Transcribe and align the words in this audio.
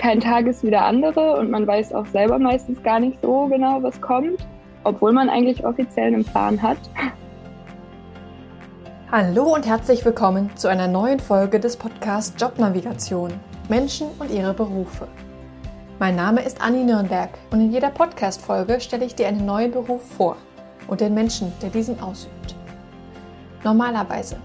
kein 0.00 0.18
Tag 0.18 0.46
ist 0.46 0.62
wie 0.62 0.70
der 0.70 0.86
andere 0.86 1.36
und 1.36 1.50
man 1.50 1.66
weiß 1.66 1.92
auch 1.92 2.06
selber 2.06 2.38
meistens 2.38 2.82
gar 2.82 2.98
nicht 3.00 3.18
so 3.20 3.46
genau, 3.48 3.82
was 3.82 4.00
kommt, 4.00 4.46
obwohl 4.82 5.12
man 5.12 5.28
eigentlich 5.28 5.64
offiziell 5.66 6.06
einen 6.06 6.24
Plan 6.24 6.60
hat. 6.60 6.78
Hallo 9.12 9.54
und 9.54 9.66
herzlich 9.66 10.02
willkommen 10.02 10.48
zu 10.56 10.68
einer 10.68 10.88
neuen 10.88 11.20
Folge 11.20 11.60
des 11.60 11.76
Podcasts 11.76 12.34
Jobnavigation 12.40 13.30
Menschen 13.68 14.06
und 14.18 14.30
ihre 14.30 14.54
Berufe. 14.54 15.06
Mein 15.98 16.16
Name 16.16 16.40
ist 16.44 16.62
Anni 16.62 16.82
Nürnberg 16.82 17.30
und 17.50 17.60
in 17.60 17.70
jeder 17.70 17.90
Podcast-Folge 17.90 18.80
stelle 18.80 19.04
ich 19.04 19.14
dir 19.14 19.28
einen 19.28 19.44
neuen 19.44 19.70
Beruf 19.70 20.02
vor 20.16 20.36
und 20.88 21.02
den 21.02 21.12
Menschen, 21.12 21.52
der 21.60 21.68
diesen 21.68 22.00
ausübt. 22.00 22.54
Normalerweise 23.64 24.36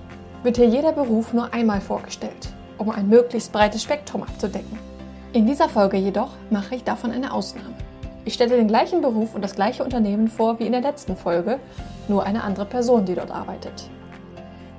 wird 0.43 0.57
hier 0.57 0.67
jeder 0.67 0.91
Beruf 0.91 1.31
nur 1.31 1.53
einmal 1.53 1.79
vorgestellt, 1.79 2.49
um 2.77 2.89
ein 2.89 3.07
möglichst 3.07 3.53
breites 3.53 3.83
Spektrum 3.83 4.23
abzudecken. 4.23 4.94
In 5.35 5.45
dieser 5.45 5.67
Folge 5.67 5.97
jedoch 5.97 6.29
mache 6.49 6.75
ich 6.75 6.85
davon 6.85 7.11
eine 7.11 7.33
Ausnahme. 7.33 7.75
Ich 8.23 8.35
stelle 8.35 8.55
den 8.55 8.69
gleichen 8.69 9.01
Beruf 9.01 9.35
und 9.35 9.41
das 9.41 9.53
gleiche 9.53 9.83
Unternehmen 9.83 10.29
vor 10.29 10.59
wie 10.59 10.65
in 10.65 10.71
der 10.71 10.79
letzten 10.79 11.17
Folge, 11.17 11.59
nur 12.07 12.23
eine 12.23 12.41
andere 12.41 12.65
Person, 12.65 13.03
die 13.03 13.15
dort 13.15 13.31
arbeitet. 13.31 13.89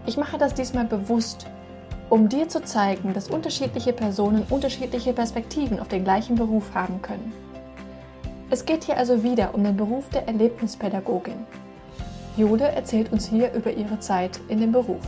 Ich 0.07 0.17
mache 0.17 0.39
das 0.39 0.55
diesmal 0.55 0.87
bewusst, 0.87 1.47
um 2.09 2.31
dir 2.31 2.49
zu 2.49 2.63
zeigen, 2.65 3.13
dass 3.13 3.29
unterschiedliche 3.29 3.93
Personen 3.93 4.47
unterschiedliche 4.49 5.13
Perspektiven 5.13 5.79
auf 5.79 5.89
den 5.89 6.05
gleichen 6.05 6.37
Beruf 6.37 6.75
haben 6.75 7.03
können. 7.03 7.35
Es 8.49 8.65
geht 8.65 8.85
hier 8.85 8.97
also 8.97 9.23
wieder 9.23 9.55
um 9.55 9.63
den 9.63 9.77
Beruf 9.77 10.09
der 10.09 10.27
Erlebnispädagogin. 10.27 11.45
Jule 12.39 12.69
erzählt 12.69 13.13
uns 13.13 13.29
hier 13.29 13.53
über 13.53 13.73
ihre 13.73 13.99
Zeit 14.01 14.41
in 14.49 14.61
dem 14.61 14.73
Beruf. 14.73 15.05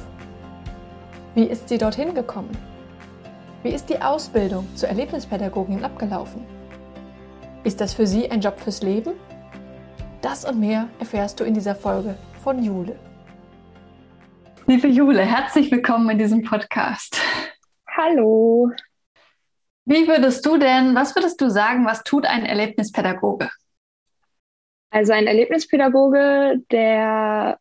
Wie 1.35 1.45
ist 1.45 1.71
sie 1.71 1.79
dorthin 1.79 2.13
gekommen? 2.15 2.51
Wie 3.65 3.71
ist 3.71 3.87
die 3.87 4.01
Ausbildung 4.01 4.69
zur 4.77 4.89
Erlebnispädagogin 4.89 5.85
abgelaufen? 5.85 6.47
Ist 7.65 7.81
das 7.81 7.93
für 7.93 8.07
Sie 8.07 8.31
ein 8.31 8.41
Job 8.41 8.61
fürs 8.61 8.83
Leben? 8.83 9.15
Das 10.23 10.45
und 10.45 10.61
mehr 10.61 10.89
erfährst 11.01 11.41
du 11.41 11.45
in 11.45 11.55
dieser 11.55 11.75
Folge 11.75 12.17
von 12.45 12.63
Jule. 12.63 12.97
Liebe 14.69 14.87
Jule, 14.87 15.23
herzlich 15.23 15.73
willkommen 15.73 16.09
in 16.11 16.19
diesem 16.19 16.45
Podcast. 16.45 17.21
Hallo. 17.89 18.71
Wie 19.87 20.07
würdest 20.07 20.47
du 20.47 20.57
denn, 20.57 20.95
was 20.95 21.17
würdest 21.17 21.41
du 21.41 21.51
sagen, 21.51 21.85
was 21.85 22.05
tut 22.05 22.27
ein 22.27 22.47
Erlebnispädagoge? 22.47 23.51
Also 24.91 25.13
ein 25.15 25.27
Erlebnispädagoge, 25.27 26.63
der 26.71 27.59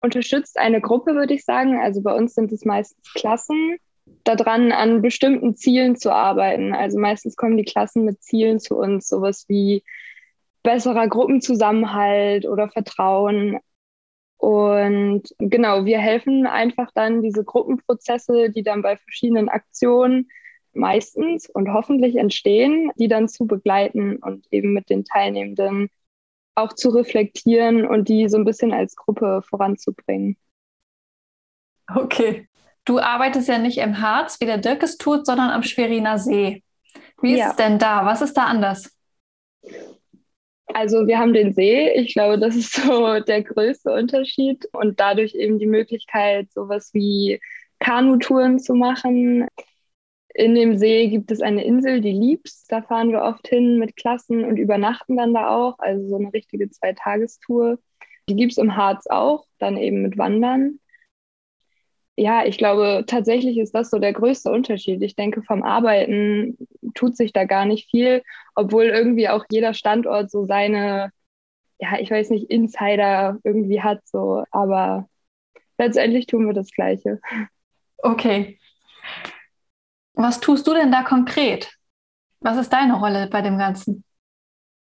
unterstützt 0.00 0.58
eine 0.58 0.80
Gruppe, 0.80 1.14
würde 1.14 1.34
ich 1.34 1.44
sagen. 1.44 1.78
Also 1.82 2.00
bei 2.00 2.14
uns 2.14 2.32
sind 2.32 2.50
es 2.50 2.64
meistens 2.64 3.12
Klassen 3.12 3.76
daran, 4.24 4.72
an 4.72 5.02
bestimmten 5.02 5.56
Zielen 5.56 5.96
zu 5.96 6.12
arbeiten. 6.12 6.74
Also 6.74 6.98
meistens 6.98 7.36
kommen 7.36 7.56
die 7.56 7.64
Klassen 7.64 8.04
mit 8.04 8.22
Zielen 8.22 8.58
zu 8.60 8.76
uns, 8.76 9.08
sowas 9.08 9.44
wie 9.48 9.82
besserer 10.62 11.08
Gruppenzusammenhalt 11.08 12.46
oder 12.46 12.68
Vertrauen. 12.68 13.58
Und 14.38 15.22
genau, 15.38 15.84
wir 15.84 15.98
helfen 15.98 16.46
einfach 16.46 16.90
dann 16.94 17.22
diese 17.22 17.44
Gruppenprozesse, 17.44 18.50
die 18.50 18.62
dann 18.62 18.82
bei 18.82 18.96
verschiedenen 18.96 19.48
Aktionen 19.48 20.28
meistens 20.72 21.48
und 21.48 21.72
hoffentlich 21.72 22.16
entstehen, 22.16 22.90
die 22.96 23.08
dann 23.08 23.28
zu 23.28 23.46
begleiten 23.46 24.16
und 24.16 24.46
eben 24.50 24.72
mit 24.72 24.90
den 24.90 25.04
Teilnehmenden 25.04 25.88
auch 26.56 26.72
zu 26.72 26.90
reflektieren 26.90 27.86
und 27.86 28.08
die 28.08 28.28
so 28.28 28.36
ein 28.36 28.44
bisschen 28.44 28.72
als 28.72 28.96
Gruppe 28.96 29.42
voranzubringen. 29.48 30.36
Okay. 31.94 32.48
Du 32.84 32.98
arbeitest 32.98 33.48
ja 33.48 33.58
nicht 33.58 33.78
im 33.78 34.00
Harz, 34.00 34.40
wie 34.40 34.46
der 34.46 34.58
Dirk 34.58 34.82
es 34.82 34.98
tut, 34.98 35.24
sondern 35.26 35.50
am 35.50 35.62
Schweriner 35.62 36.18
See. 36.18 36.62
Wie 37.22 37.36
ja. 37.36 37.46
ist 37.46 37.50
es 37.52 37.56
denn 37.56 37.78
da? 37.78 38.04
Was 38.04 38.20
ist 38.20 38.34
da 38.34 38.44
anders? 38.44 38.94
Also 40.66 41.06
wir 41.06 41.18
haben 41.18 41.32
den 41.32 41.54
See. 41.54 41.90
Ich 41.92 42.14
glaube, 42.14 42.38
das 42.38 42.56
ist 42.56 42.74
so 42.74 43.20
der 43.20 43.42
größte 43.42 43.92
Unterschied 43.92 44.68
und 44.72 45.00
dadurch 45.00 45.34
eben 45.34 45.58
die 45.58 45.66
Möglichkeit, 45.66 46.52
sowas 46.52 46.90
wie 46.92 47.40
Kanutouren 47.78 48.58
zu 48.58 48.74
machen. 48.74 49.46
In 50.34 50.54
dem 50.54 50.76
See 50.76 51.08
gibt 51.08 51.30
es 51.30 51.40
eine 51.40 51.64
Insel, 51.64 52.00
die 52.00 52.12
Liebs. 52.12 52.66
Da 52.66 52.82
fahren 52.82 53.12
wir 53.12 53.22
oft 53.22 53.46
hin 53.48 53.78
mit 53.78 53.96
Klassen 53.96 54.44
und 54.44 54.56
übernachten 54.58 55.16
dann 55.16 55.32
da 55.32 55.48
auch. 55.48 55.78
Also 55.78 56.08
so 56.08 56.16
eine 56.16 56.32
richtige 56.32 56.68
Zweitagestour. 56.68 57.78
Die 58.28 58.36
gibt 58.36 58.52
es 58.52 58.58
im 58.58 58.76
Harz 58.76 59.06
auch, 59.06 59.46
dann 59.58 59.76
eben 59.76 60.02
mit 60.02 60.18
Wandern 60.18 60.80
ja, 62.16 62.44
ich 62.44 62.58
glaube, 62.58 63.04
tatsächlich 63.06 63.58
ist 63.58 63.74
das 63.74 63.90
so 63.90 63.98
der 63.98 64.12
größte 64.12 64.50
Unterschied. 64.50 65.02
Ich 65.02 65.16
denke, 65.16 65.42
vom 65.42 65.62
Arbeiten 65.62 66.56
tut 66.94 67.16
sich 67.16 67.32
da 67.32 67.44
gar 67.44 67.64
nicht 67.64 67.90
viel, 67.90 68.22
obwohl 68.54 68.84
irgendwie 68.84 69.28
auch 69.28 69.44
jeder 69.50 69.74
Standort 69.74 70.30
so 70.30 70.46
seine, 70.46 71.10
ja, 71.80 71.98
ich 71.98 72.10
weiß 72.10 72.30
nicht, 72.30 72.50
Insider 72.50 73.38
irgendwie 73.42 73.82
hat, 73.82 74.06
so, 74.06 74.44
aber 74.52 75.08
letztendlich 75.76 76.26
tun 76.26 76.46
wir 76.46 76.54
das 76.54 76.70
Gleiche. 76.70 77.20
Okay. 77.98 78.58
Was 80.12 80.38
tust 80.38 80.66
du 80.68 80.74
denn 80.74 80.92
da 80.92 81.02
konkret? 81.02 81.72
Was 82.40 82.58
ist 82.58 82.72
deine 82.72 82.98
Rolle 82.98 83.28
bei 83.28 83.42
dem 83.42 83.58
Ganzen? 83.58 84.04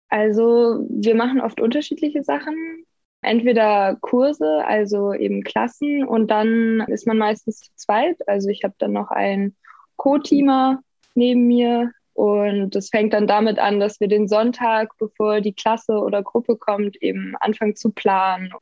Also, 0.08 0.86
wir 0.88 1.16
machen 1.16 1.40
oft 1.40 1.60
unterschiedliche 1.60 2.22
Sachen 2.22 2.85
entweder 3.26 3.96
Kurse, 4.00 4.64
also 4.66 5.12
eben 5.12 5.42
Klassen 5.42 6.04
und 6.06 6.30
dann 6.30 6.84
ist 6.88 7.06
man 7.06 7.18
meistens 7.18 7.60
zu 7.60 7.70
zweit. 7.74 8.16
Also 8.28 8.48
ich 8.48 8.62
habe 8.64 8.74
dann 8.78 8.92
noch 8.92 9.10
einen 9.10 9.56
Co-Teamer 9.96 10.80
neben 11.14 11.46
mir 11.46 11.90
und 12.14 12.70
das 12.74 12.88
fängt 12.88 13.12
dann 13.12 13.26
damit 13.26 13.58
an, 13.58 13.80
dass 13.80 14.00
wir 14.00 14.08
den 14.08 14.28
Sonntag, 14.28 14.90
bevor 14.98 15.40
die 15.40 15.54
Klasse 15.54 15.98
oder 15.98 16.22
Gruppe 16.22 16.56
kommt, 16.56 16.96
eben 17.02 17.34
anfangen 17.40 17.76
zu 17.76 17.90
planen, 17.92 18.52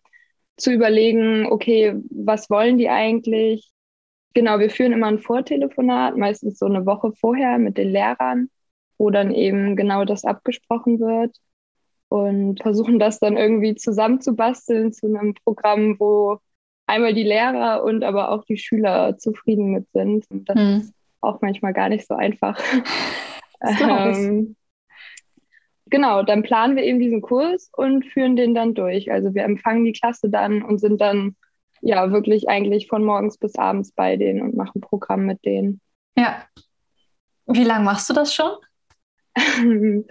zu 0.57 0.73
überlegen, 0.73 1.47
okay, 1.47 1.95
was 2.11 2.51
wollen 2.51 2.79
die 2.79 2.89
eigentlich? 2.89 3.71
Genau, 4.35 4.59
wir 4.59 4.71
führen 4.71 4.93
immer 4.93 5.09
ein 5.09 5.21
Vortelefonat, 5.21 6.17
meistens 6.17 6.59
so 6.59 6.67
eine 6.67 6.87
Woche 6.87 7.13
vorher 7.13 7.59
mit 7.59 7.79
den 7.79 7.93
Lehrern, 7.93 8.49
wo 8.99 9.11
dann 9.11 9.33
eben 9.33 9.77
genau 9.77 10.05
das 10.05 10.25
abgesprochen 10.25 10.99
wird 11.01 11.37
und 12.15 12.63
versuchen 12.63 13.01
das 13.01 13.19
dann 13.19 13.37
irgendwie 13.37 13.75
zusammenzubasteln 13.75 14.93
zu 14.93 15.07
einem 15.07 15.35
Programm, 15.35 15.99
wo 15.99 16.39
einmal 16.87 17.13
die 17.13 17.25
Lehrer 17.25 17.83
und 17.83 18.05
aber 18.05 18.31
auch 18.31 18.45
die 18.45 18.57
Schüler 18.57 19.19
zufrieden 19.19 19.73
mit 19.73 19.91
sind. 19.91 20.25
Und 20.31 20.49
das 20.49 20.57
hm. 20.57 20.77
ist 20.77 20.95
auch 21.21 21.41
manchmal 21.41 21.73
gar 21.73 21.89
nicht 21.89 22.07
so 22.07 22.15
einfach. 22.15 22.57
ähm, 23.61 24.55
genau, 25.87 26.23
dann 26.23 26.45
planen 26.45 26.77
wir 26.77 26.85
eben 26.85 27.01
diesen 27.01 27.21
Kurs 27.21 27.69
und 27.77 28.05
führen 28.05 28.37
den 28.37 28.55
dann 28.55 28.75
durch. 28.75 29.11
Also 29.11 29.35
wir 29.35 29.43
empfangen 29.43 29.85
die 29.85 29.93
Klasse 29.93 30.31
dann 30.31 30.63
und 30.63 30.79
sind 30.79 31.01
dann 31.01 31.35
ja 31.81 32.13
wirklich 32.13 32.49
eigentlich 32.49 32.87
von 32.87 33.03
morgens 33.03 33.39
bis 33.39 33.57
abends 33.57 33.91
bei 33.91 34.17
denen 34.17 34.41
und 34.41 34.55
machen 34.55 34.81
Programm 34.81 35.27
mit 35.27 35.45
denen. 35.45 35.81
Ja. 36.17 36.45
Wie 37.47 37.65
lange 37.65 37.85
machst 37.85 38.09
du 38.09 38.15
das 38.15 38.33
schon? 38.33 38.53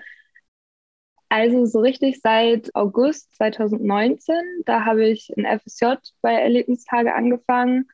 Also 1.34 1.66
so 1.66 1.80
richtig 1.80 2.22
seit 2.22 2.70
August 2.76 3.36
2019. 3.38 4.36
Da 4.68 4.86
habe 4.86 5.08
ich 5.08 5.34
ein 5.36 5.48
FSJ 5.60 5.96
bei 6.22 6.32
Erlebnistage 6.32 7.16
angefangen 7.16 7.90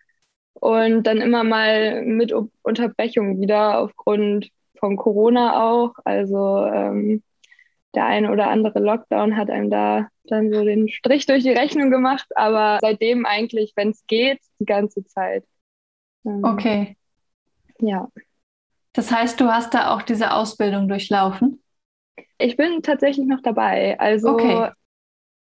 und 0.56 1.04
dann 1.04 1.22
immer 1.22 1.46
mal 1.46 2.04
mit 2.04 2.34
Unterbrechung 2.64 3.40
wieder 3.40 3.80
aufgrund 3.80 4.50
von 4.78 4.98
Corona 4.98 5.64
auch. 5.64 5.94
Also 6.04 6.66
ähm, 6.66 7.24
der 7.96 8.08
eine 8.08 8.30
oder 8.30 8.50
andere 8.50 8.80
Lockdown 8.80 9.38
hat 9.38 9.50
einem 9.50 9.70
da 9.70 10.10
dann 10.26 10.52
so 10.52 10.66
den 10.66 10.90
Strich 10.90 11.26
durch 11.26 11.44
die 11.44 11.54
Rechnung 11.54 11.92
gemacht, 11.92 12.28
aber 12.36 12.80
seitdem 12.82 13.26
eigentlich, 13.26 13.72
wenn 13.78 13.92
es 13.92 14.06
geht, 14.06 14.42
die 14.60 14.66
ganze 14.66 15.06
Zeit. 15.06 15.46
Ähm, 16.26 16.44
okay. 16.44 16.98
Ja. 17.80 18.10
Das 18.92 19.14
heißt, 19.14 19.40
du 19.40 19.46
hast 19.46 19.74
da 19.74 19.96
auch 19.96 20.02
diese 20.02 20.34
Ausbildung 20.34 20.90
durchlaufen? 20.90 21.64
Ich 22.38 22.58
bin 22.58 22.82
tatsächlich 22.82 23.26
noch 23.28 23.42
dabei. 23.42 24.00
Also 24.00 24.34
okay. 24.34 24.70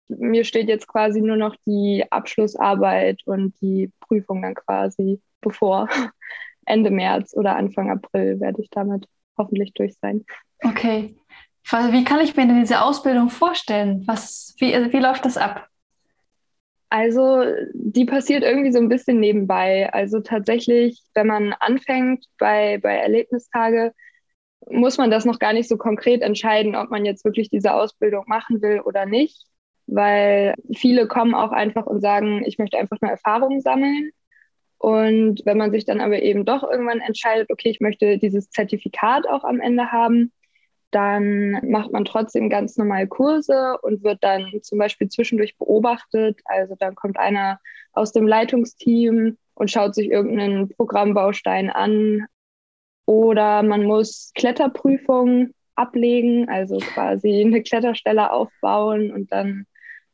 mir 0.07 0.43
steht 0.43 0.67
jetzt 0.67 0.87
quasi 0.87 1.21
nur 1.21 1.37
noch 1.37 1.55
die 1.65 2.05
Abschlussarbeit 2.09 3.21
und 3.25 3.59
die 3.61 3.91
Prüfung 3.99 4.41
dann 4.41 4.55
quasi 4.55 5.21
bevor. 5.41 5.89
Ende 6.65 6.91
März 6.91 7.33
oder 7.33 7.55
Anfang 7.55 7.89
April 7.89 8.39
werde 8.39 8.61
ich 8.61 8.69
damit 8.69 9.07
hoffentlich 9.37 9.73
durch 9.73 9.95
sein. 10.01 10.25
Okay. 10.63 11.15
Wie 11.91 12.03
kann 12.03 12.21
ich 12.21 12.35
mir 12.35 12.47
denn 12.47 12.59
diese 12.59 12.81
Ausbildung 12.81 13.29
vorstellen? 13.29 14.03
Was, 14.05 14.55
wie, 14.57 14.73
wie 14.91 14.99
läuft 14.99 15.25
das 15.25 15.37
ab? 15.37 15.67
Also, 16.89 17.43
die 17.73 18.05
passiert 18.05 18.43
irgendwie 18.43 18.71
so 18.71 18.79
ein 18.79 18.87
bisschen 18.87 19.19
nebenbei. 19.19 19.91
Also 19.91 20.21
tatsächlich, 20.21 21.03
wenn 21.13 21.27
man 21.27 21.53
anfängt 21.53 22.25
bei, 22.37 22.79
bei 22.81 22.95
Erlebnistage, 22.95 23.93
muss 24.69 24.97
man 24.97 25.11
das 25.11 25.25
noch 25.25 25.39
gar 25.39 25.53
nicht 25.53 25.69
so 25.69 25.77
konkret 25.77 26.21
entscheiden, 26.21 26.75
ob 26.75 26.89
man 26.89 27.05
jetzt 27.05 27.25
wirklich 27.25 27.49
diese 27.49 27.73
Ausbildung 27.73 28.25
machen 28.27 28.61
will 28.61 28.81
oder 28.81 29.05
nicht, 29.05 29.45
weil 29.87 30.55
viele 30.75 31.07
kommen 31.07 31.33
auch 31.33 31.51
einfach 31.51 31.85
und 31.85 32.01
sagen, 32.01 32.43
ich 32.45 32.57
möchte 32.57 32.77
einfach 32.77 32.97
nur 33.01 33.11
Erfahrungen 33.11 33.61
sammeln. 33.61 34.11
Und 34.79 35.41
wenn 35.45 35.57
man 35.57 35.71
sich 35.71 35.85
dann 35.85 36.01
aber 36.01 36.21
eben 36.21 36.45
doch 36.45 36.63
irgendwann 36.63 36.99
entscheidet, 36.99 37.49
okay, 37.51 37.69
ich 37.69 37.79
möchte 37.79 38.17
dieses 38.19 38.49
Zertifikat 38.49 39.27
auch 39.27 39.43
am 39.43 39.59
Ende 39.59 39.91
haben, 39.91 40.31
dann 40.91 41.59
macht 41.69 41.91
man 41.91 42.05
trotzdem 42.05 42.49
ganz 42.49 42.77
normal 42.77 43.07
Kurse 43.07 43.77
und 43.81 44.03
wird 44.03 44.23
dann 44.23 44.51
zum 44.61 44.77
Beispiel 44.77 45.09
zwischendurch 45.09 45.57
beobachtet. 45.57 46.39
Also 46.45 46.75
dann 46.79 46.95
kommt 46.95 47.19
einer 47.19 47.59
aus 47.93 48.13
dem 48.13 48.27
Leitungsteam 48.27 49.37
und 49.53 49.71
schaut 49.71 49.95
sich 49.95 50.09
irgendeinen 50.09 50.69
Programmbaustein 50.69 51.69
an. 51.69 52.25
Oder 53.07 53.63
man 53.63 53.85
muss 53.85 54.31
Kletterprüfungen 54.35 55.55
ablegen, 55.75 56.49
also 56.49 56.77
quasi 56.77 57.41
eine 57.41 57.63
Kletterstelle 57.63 58.31
aufbauen 58.31 59.11
und 59.11 59.31
dann 59.31 59.65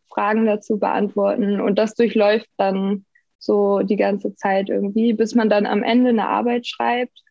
Fragen 0.10 0.45
dazu 0.45 0.78
beantworten. 0.78 1.60
Und 1.60 1.80
das 1.80 1.95
durchläuft 1.95 2.48
dann 2.57 3.06
so 3.40 3.80
die 3.80 3.95
ganze 3.95 4.36
Zeit 4.36 4.69
irgendwie, 4.69 5.13
bis 5.13 5.34
man 5.34 5.50
dann 5.50 5.66
am 5.66 5.81
Ende 5.81 6.10
eine 6.10 6.30
Arbeit 6.30 6.68
schreibt 6.68 7.24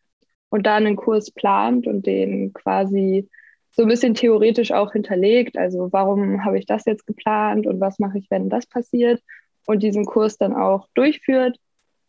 und 0.49 0.65
da 0.65 0.75
einen 0.75 0.97
Kurs 0.97 1.31
plant 1.31 1.87
und 1.87 2.05
den 2.05 2.51
quasi 2.51 3.29
so 3.71 3.83
ein 3.83 3.87
bisschen 3.87 4.15
theoretisch 4.15 4.73
auch 4.73 4.91
hinterlegt. 4.91 5.57
Also 5.57 5.93
warum 5.93 6.43
habe 6.43 6.59
ich 6.59 6.65
das 6.65 6.83
jetzt 6.85 7.07
geplant 7.07 7.65
und 7.67 7.79
was 7.79 7.99
mache 7.99 8.17
ich, 8.17 8.29
wenn 8.29 8.49
das 8.49 8.67
passiert? 8.67 9.21
Und 9.65 9.81
diesen 9.81 10.05
Kurs 10.05 10.37
dann 10.37 10.53
auch 10.53 10.89
durchführt 10.93 11.57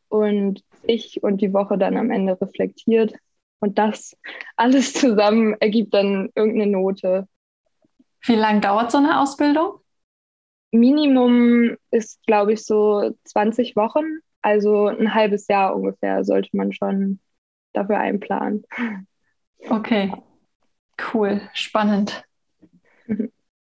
und 0.08 0.64
ich 0.82 1.22
und 1.22 1.40
die 1.40 1.52
Woche 1.54 1.78
dann 1.78 1.96
am 1.96 2.10
Ende 2.10 2.38
reflektiert. 2.40 3.14
Und 3.64 3.78
das 3.78 4.14
alles 4.56 4.92
zusammen 4.92 5.54
ergibt 5.58 5.94
dann 5.94 6.28
irgendeine 6.34 6.70
Note. 6.70 7.26
Wie 8.20 8.34
lange 8.34 8.60
dauert 8.60 8.90
so 8.90 8.98
eine 8.98 9.18
Ausbildung? 9.18 9.80
Minimum 10.70 11.78
ist, 11.90 12.22
glaube 12.26 12.52
ich, 12.52 12.66
so 12.66 13.16
20 13.24 13.74
Wochen. 13.74 14.18
Also 14.42 14.88
ein 14.88 15.14
halbes 15.14 15.48
Jahr 15.48 15.74
ungefähr 15.74 16.24
sollte 16.24 16.54
man 16.54 16.74
schon 16.74 17.20
dafür 17.72 18.00
einplanen. 18.00 18.66
Okay, 19.70 20.12
cool, 21.14 21.40
spannend. 21.54 22.22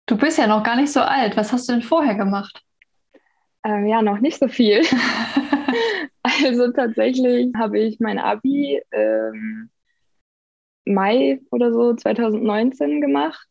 Du 0.07 0.17
bist 0.17 0.39
ja 0.39 0.47
noch 0.47 0.63
gar 0.63 0.77
nicht 0.77 0.93
so 0.93 1.01
alt. 1.03 1.37
Was 1.37 1.53
hast 1.53 1.69
du 1.69 1.75
denn 1.75 1.83
vorher 1.83 2.15
gemacht? 2.15 2.63
Ähm, 3.65 3.87
ja, 3.87 4.01
noch 4.01 4.21
nicht 4.21 4.39
so 4.39 4.49
viel. 4.49 4.81
also 6.23 6.73
tatsächlich 6.73 7.53
habe 7.55 7.81
ich 7.81 8.01
mein 8.01 8.19
Abi 8.19 8.81
ähm, 8.93 9.71
Mai 10.85 11.41
oder 11.51 11.73
so 11.73 11.95
2019 11.95 13.01
gemacht 13.01 13.49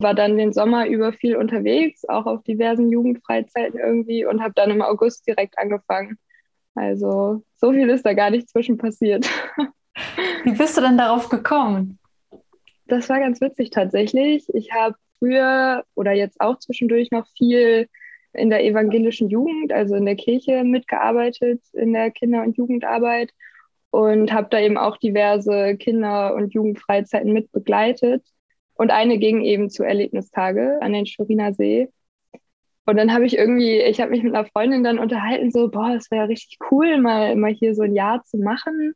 war 0.00 0.14
dann 0.14 0.38
den 0.38 0.52
Sommer 0.52 0.86
über 0.86 1.12
viel 1.12 1.36
unterwegs, 1.36 2.08
auch 2.08 2.26
auf 2.26 2.42
diversen 2.42 2.90
Jugendfreizeiten 2.90 3.78
irgendwie 3.78 4.24
und 4.24 4.42
habe 4.42 4.54
dann 4.54 4.70
im 4.70 4.82
August 4.82 5.26
direkt 5.26 5.58
angefangen. 5.58 6.18
Also 6.74 7.42
so 7.56 7.72
viel 7.72 7.88
ist 7.90 8.06
da 8.06 8.14
gar 8.14 8.30
nicht 8.30 8.48
zwischen 8.48 8.78
passiert. 8.78 9.28
Wie 10.44 10.52
bist 10.52 10.76
du 10.76 10.80
denn 10.80 10.96
darauf 10.96 11.28
gekommen? 11.28 11.98
Das 12.86 13.08
war 13.08 13.20
ganz 13.20 13.40
witzig 13.40 13.70
tatsächlich. 13.70 14.46
Ich 14.54 14.72
habe 14.72 14.96
früher 15.18 15.84
oder 15.94 16.12
jetzt 16.12 16.40
auch 16.40 16.58
zwischendurch 16.58 17.10
noch 17.10 17.26
viel 17.36 17.86
in 18.32 18.48
der 18.48 18.64
evangelischen 18.64 19.28
Jugend, 19.28 19.72
also 19.72 19.96
in 19.96 20.06
der 20.06 20.16
Kirche 20.16 20.64
mitgearbeitet, 20.64 21.60
in 21.72 21.92
der 21.92 22.10
Kinder- 22.10 22.42
und 22.42 22.56
Jugendarbeit 22.56 23.32
und 23.90 24.32
habe 24.32 24.48
da 24.50 24.60
eben 24.60 24.78
auch 24.78 24.96
diverse 24.96 25.76
Kinder- 25.76 26.34
und 26.34 26.54
Jugendfreizeiten 26.54 27.32
mit 27.32 27.50
begleitet. 27.52 28.24
Und 28.74 28.90
eine 28.90 29.18
ging 29.18 29.42
eben 29.42 29.68
zu 29.68 29.82
Erlebnistage 29.84 30.78
an 30.80 30.92
den 30.92 31.06
Schweriner 31.06 31.52
See. 31.52 31.88
Und 32.86 32.96
dann 32.96 33.12
habe 33.12 33.26
ich 33.26 33.36
irgendwie, 33.36 33.80
ich 33.80 34.00
habe 34.00 34.10
mich 34.10 34.22
mit 34.22 34.34
einer 34.34 34.46
Freundin 34.46 34.82
dann 34.84 34.98
unterhalten, 34.98 35.50
so, 35.50 35.68
boah, 35.70 35.94
es 35.94 36.10
wäre 36.10 36.28
richtig 36.28 36.58
cool, 36.70 37.00
mal, 37.00 37.36
mal 37.36 37.52
hier 37.52 37.74
so 37.74 37.82
ein 37.82 37.94
Jahr 37.94 38.24
zu 38.24 38.38
machen. 38.38 38.94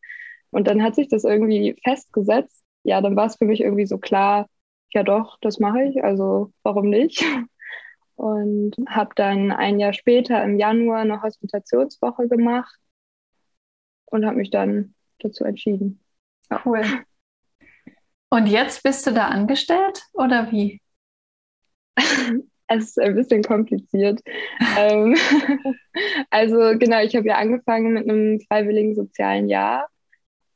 Und 0.50 0.66
dann 0.68 0.82
hat 0.82 0.94
sich 0.94 1.08
das 1.08 1.24
irgendwie 1.24 1.76
festgesetzt. 1.84 2.64
Ja, 2.84 3.00
dann 3.00 3.16
war 3.16 3.26
es 3.26 3.36
für 3.36 3.44
mich 3.44 3.60
irgendwie 3.60 3.86
so 3.86 3.98
klar, 3.98 4.48
ja 4.92 5.02
doch, 5.02 5.38
das 5.40 5.58
mache 5.58 5.82
ich, 5.84 6.02
also 6.04 6.52
warum 6.62 6.88
nicht? 6.88 7.22
Und 8.16 8.76
habe 8.88 9.10
dann 9.16 9.50
ein 9.50 9.80
Jahr 9.80 9.92
später 9.92 10.42
im 10.44 10.58
Januar 10.58 11.00
eine 11.00 11.20
Hospitationswoche 11.22 12.28
gemacht 12.28 12.78
und 14.14 14.24
habe 14.24 14.36
mich 14.36 14.50
dann 14.50 14.94
dazu 15.18 15.44
entschieden. 15.44 16.00
Cool. 16.64 16.82
Und 18.30 18.46
jetzt 18.46 18.82
bist 18.84 19.06
du 19.06 19.10
da 19.10 19.26
angestellt 19.26 20.04
oder 20.12 20.50
wie? 20.52 20.80
es 22.68 22.84
ist 22.84 23.00
ein 23.00 23.14
bisschen 23.14 23.42
kompliziert. 23.42 24.20
Ähm, 24.76 25.14
also 26.30 26.76
genau, 26.78 27.00
ich 27.00 27.14
habe 27.14 27.28
ja 27.28 27.36
angefangen 27.36 27.92
mit 27.92 28.08
einem 28.08 28.40
freiwilligen 28.40 28.94
sozialen 28.94 29.48
Jahr 29.48 29.88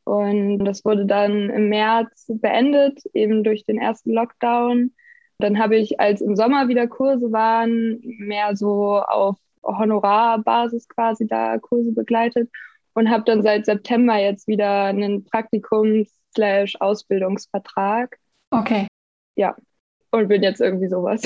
und 0.05 0.65
das 0.65 0.85
wurde 0.85 1.07
dann 1.07 1.51
im 1.51 1.69
März 1.69 2.27
beendet, 2.29 3.01
eben 3.15 3.45
durch 3.45 3.65
den 3.65 3.79
ersten 3.79 4.13
Lockdown. 4.13 4.93
Dann 5.39 5.59
habe 5.61 5.77
ich, 5.77 6.01
als 6.01 6.21
im 6.21 6.35
Sommer 6.35 6.67
wieder 6.67 6.89
Kurse 6.89 7.31
waren, 7.31 8.01
mehr 8.03 8.57
so 8.57 9.01
auf 9.01 9.37
Honorarbasis 9.63 10.89
quasi 10.89 11.29
da 11.29 11.59
Kurse 11.59 11.93
begleitet 11.93 12.51
und 12.99 13.11
habe 13.11 13.23
dann 13.23 13.43
seit 13.43 13.65
September 13.65 14.17
jetzt 14.17 14.49
wieder 14.49 14.87
einen 14.87 15.25
Praktikums 15.25 16.13
slash 16.35 16.75
Ausbildungsvertrag. 16.81 18.19
Okay. 18.51 18.89
Ja, 19.37 19.55
und 20.11 20.27
bin 20.27 20.43
jetzt 20.43 20.61
irgendwie 20.61 20.89
sowas. 20.89 21.23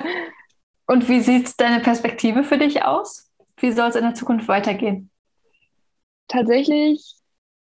und 0.86 1.06
wie 1.10 1.20
sieht 1.20 1.60
deine 1.60 1.82
Perspektive 1.82 2.44
für 2.44 2.56
dich 2.56 2.82
aus? 2.82 3.30
Wie 3.58 3.72
soll 3.72 3.90
es 3.90 3.96
in 3.96 4.04
der 4.04 4.14
Zukunft 4.14 4.48
weitergehen? 4.48 5.10
Tatsächlich 6.28 7.16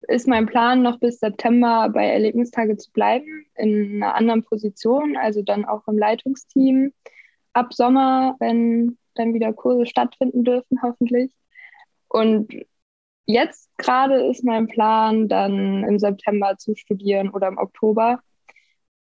ist 0.09 0.27
mein 0.27 0.45
Plan, 0.45 0.81
noch 0.81 0.99
bis 0.99 1.21
September 1.21 1.87
bei 1.87 2.07
Erlebnistage 2.07 2.75
zu 2.75 2.91
bleiben, 2.91 3.45
in 3.55 4.03
einer 4.03 4.13
anderen 4.15 4.43
Position, 4.43 5.15
also 5.15 5.41
dann 5.41 5.63
auch 5.63 5.87
im 5.87 5.97
Leitungsteam. 5.97 6.91
Ab 7.53 7.73
Sommer, 7.73 8.35
wenn 8.39 8.97
dann 9.15 9.33
wieder 9.33 9.53
Kurse 9.53 9.85
stattfinden 9.85 10.43
dürfen, 10.43 10.81
hoffentlich. 10.81 11.31
Und 12.09 12.53
Jetzt 13.31 13.69
gerade 13.77 14.27
ist 14.27 14.43
mein 14.43 14.67
Plan, 14.67 15.29
dann 15.29 15.85
im 15.85 15.99
September 15.99 16.57
zu 16.57 16.75
studieren 16.75 17.29
oder 17.29 17.47
im 17.47 17.57
Oktober. 17.57 18.19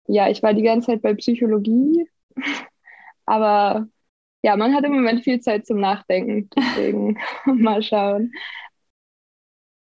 Ja, 0.06 0.28
ich 0.30 0.42
war 0.42 0.54
die 0.54 0.62
ganze 0.62 0.88
Zeit 0.88 1.02
bei 1.02 1.14
Psychologie, 1.14 2.08
aber 3.26 3.88
ja, 4.42 4.56
man 4.56 4.74
hat 4.74 4.84
im 4.84 4.92
Moment 4.92 5.24
viel 5.24 5.40
Zeit 5.40 5.66
zum 5.66 5.80
Nachdenken, 5.80 6.48
deswegen 6.56 7.18
mal 7.46 7.82
schauen. 7.82 8.32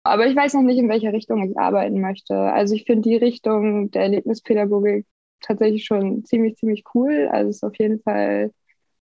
Aber 0.04 0.26
ich 0.28 0.36
weiß 0.36 0.54
noch 0.54 0.62
nicht, 0.62 0.78
in 0.78 0.88
welcher 0.88 1.12
Richtung 1.12 1.42
ich 1.50 1.58
arbeiten 1.58 2.00
möchte. 2.00 2.36
Also 2.36 2.74
ich 2.74 2.84
finde 2.84 3.08
die 3.08 3.16
Richtung 3.16 3.90
der 3.90 4.02
Erlebnispädagogik 4.02 5.06
tatsächlich 5.40 5.84
schon 5.84 6.24
ziemlich, 6.24 6.56
ziemlich 6.56 6.84
cool. 6.94 7.28
Also 7.32 7.50
es 7.50 7.56
ist 7.56 7.64
auf 7.64 7.76
jeden 7.78 8.00
Fall 8.00 8.52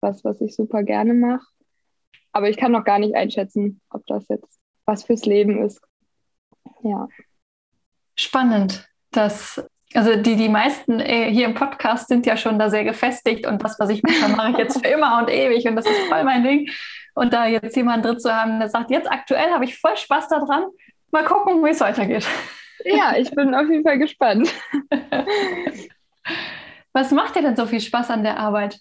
was, 0.03 0.23
was 0.25 0.41
ich 0.43 0.55
super 0.55 0.83
gerne 0.83 1.15
mache. 1.15 1.47
Aber 2.33 2.51
ich 2.51 2.59
kann 2.59 2.73
noch 2.73 2.85
gar 2.85 2.99
nicht 2.99 3.15
einschätzen, 3.15 3.81
ob 3.91 4.07
das 4.07 4.29
jetzt 4.29 4.60
was 4.91 5.05
fürs 5.05 5.25
Leben 5.25 5.65
ist. 5.65 5.81
Ja. 6.83 7.09
Spannend. 8.17 8.87
Das, 9.13 9.63
also 9.95 10.17
die, 10.17 10.37
die 10.37 10.49
meisten 10.49 11.01
äh, 11.01 11.31
hier 11.31 11.47
im 11.47 11.55
Podcast 11.55 12.09
sind 12.09 12.27
ja 12.27 12.37
schon 12.37 12.59
da 12.59 12.69
sehr 12.71 12.85
gefestigt 12.85 13.47
und 13.47 13.63
das, 13.63 13.79
was 13.79 13.91
ich 13.91 14.03
mache, 14.03 14.37
mache 14.37 14.51
ich 14.53 14.59
jetzt 14.59 14.85
für 14.85 14.89
immer 14.95 15.19
und 15.21 15.31
ewig 15.31 15.67
und 15.67 15.77
das 15.77 15.87
ist 15.87 16.09
voll 16.09 16.25
mein 16.25 16.45
Ding. 16.45 16.69
Und 17.15 17.33
da 17.33 17.47
jetzt 17.47 17.77
jemand 17.77 18.05
drin 18.05 18.19
zu 18.19 18.35
haben, 18.35 18.59
der 18.61 18.69
sagt, 18.69 18.91
jetzt 18.91 19.11
aktuell 19.11 19.51
habe 19.51 19.65
ich 19.65 19.79
voll 19.79 19.97
Spaß 19.97 20.29
daran, 20.29 20.65
mal 21.11 21.25
gucken, 21.25 21.65
wie 21.65 21.71
es 21.71 21.81
weitergeht. 21.81 22.27
Ja, 22.85 23.15
ich 23.17 23.31
bin 23.31 23.55
auf 23.55 23.69
jeden 23.69 23.85
Fall 23.85 23.99
gespannt. 23.99 24.53
Was 26.93 27.11
macht 27.13 27.37
dir 27.37 27.43
denn 27.43 27.57
so 27.57 27.67
viel 27.67 27.81
Spaß 27.81 28.11
an 28.11 28.23
der 28.23 28.39
Arbeit? 28.39 28.81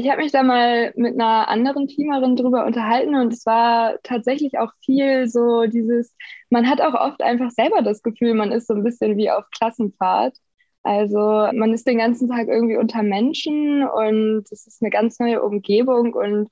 Ich 0.00 0.08
habe 0.08 0.22
mich 0.22 0.32
da 0.32 0.42
mal 0.42 0.94
mit 0.96 1.12
einer 1.12 1.46
anderen 1.48 1.86
Teamerin 1.86 2.34
drüber 2.34 2.64
unterhalten 2.64 3.14
und 3.14 3.34
es 3.34 3.44
war 3.44 3.98
tatsächlich 4.02 4.58
auch 4.58 4.72
viel 4.82 5.28
so 5.28 5.66
dieses, 5.66 6.16
man 6.48 6.70
hat 6.70 6.80
auch 6.80 6.94
oft 6.94 7.22
einfach 7.22 7.50
selber 7.50 7.82
das 7.82 8.02
Gefühl, 8.02 8.32
man 8.32 8.50
ist 8.50 8.66
so 8.66 8.72
ein 8.72 8.82
bisschen 8.82 9.18
wie 9.18 9.30
auf 9.30 9.44
Klassenfahrt. 9.50 10.38
Also 10.82 11.18
man 11.18 11.74
ist 11.74 11.86
den 11.86 11.98
ganzen 11.98 12.30
Tag 12.30 12.48
irgendwie 12.48 12.78
unter 12.78 13.02
Menschen 13.02 13.86
und 13.86 14.44
es 14.50 14.66
ist 14.66 14.80
eine 14.80 14.88
ganz 14.90 15.18
neue 15.18 15.42
Umgebung 15.42 16.14
und 16.14 16.48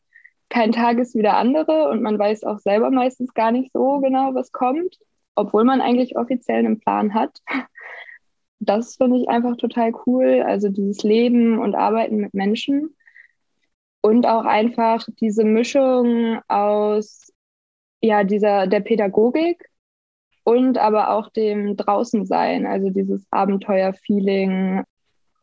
kein 0.51 0.71
Tag 0.73 0.99
ist 0.99 1.15
wie 1.15 1.23
der 1.23 1.39
andere 1.39 1.89
und 1.89 2.03
man 2.03 2.19
weiß 2.19 2.45
auch 2.45 2.59
selber 2.59 2.91
meistens 2.91 3.33
gar 3.33 3.51
nicht 3.51 3.73
so 3.73 4.01
genau, 4.01 4.35
was 4.35 4.53
kommt, 4.53 4.99
obwohl 5.37 5.65
man 5.65 5.81
eigentlich 5.81 6.19
offiziell 6.19 6.59
einen 6.59 6.81
Plan 6.81 7.15
hat. 7.15 7.39
Das 8.61 8.97
finde 8.97 9.17
ich 9.17 9.31
einfach 9.31 9.57
total 9.57 9.93
cool. 10.07 10.43
Also 10.45 10.69
dieses 10.69 11.03
Leben 11.03 11.59
und 11.61 11.75
Arbeiten 11.75 12.17
mit 12.17 12.35
Menschen 12.35 12.95
und 14.01 14.27
auch 14.27 14.45
einfach 14.45 15.07
diese 15.21 15.45
Mischung 15.45 16.41
aus 16.49 17.33
ja 18.01 18.25
dieser 18.25 18.67
der 18.67 18.81
Pädagogik 18.81 19.69
und 20.49 20.79
aber 20.79 21.11
auch 21.11 21.29
dem 21.29 21.77
Draußensein, 21.77 22.67
also 22.67 22.89
dieses 22.89 23.27
Abenteuerfeeling. 23.31 24.83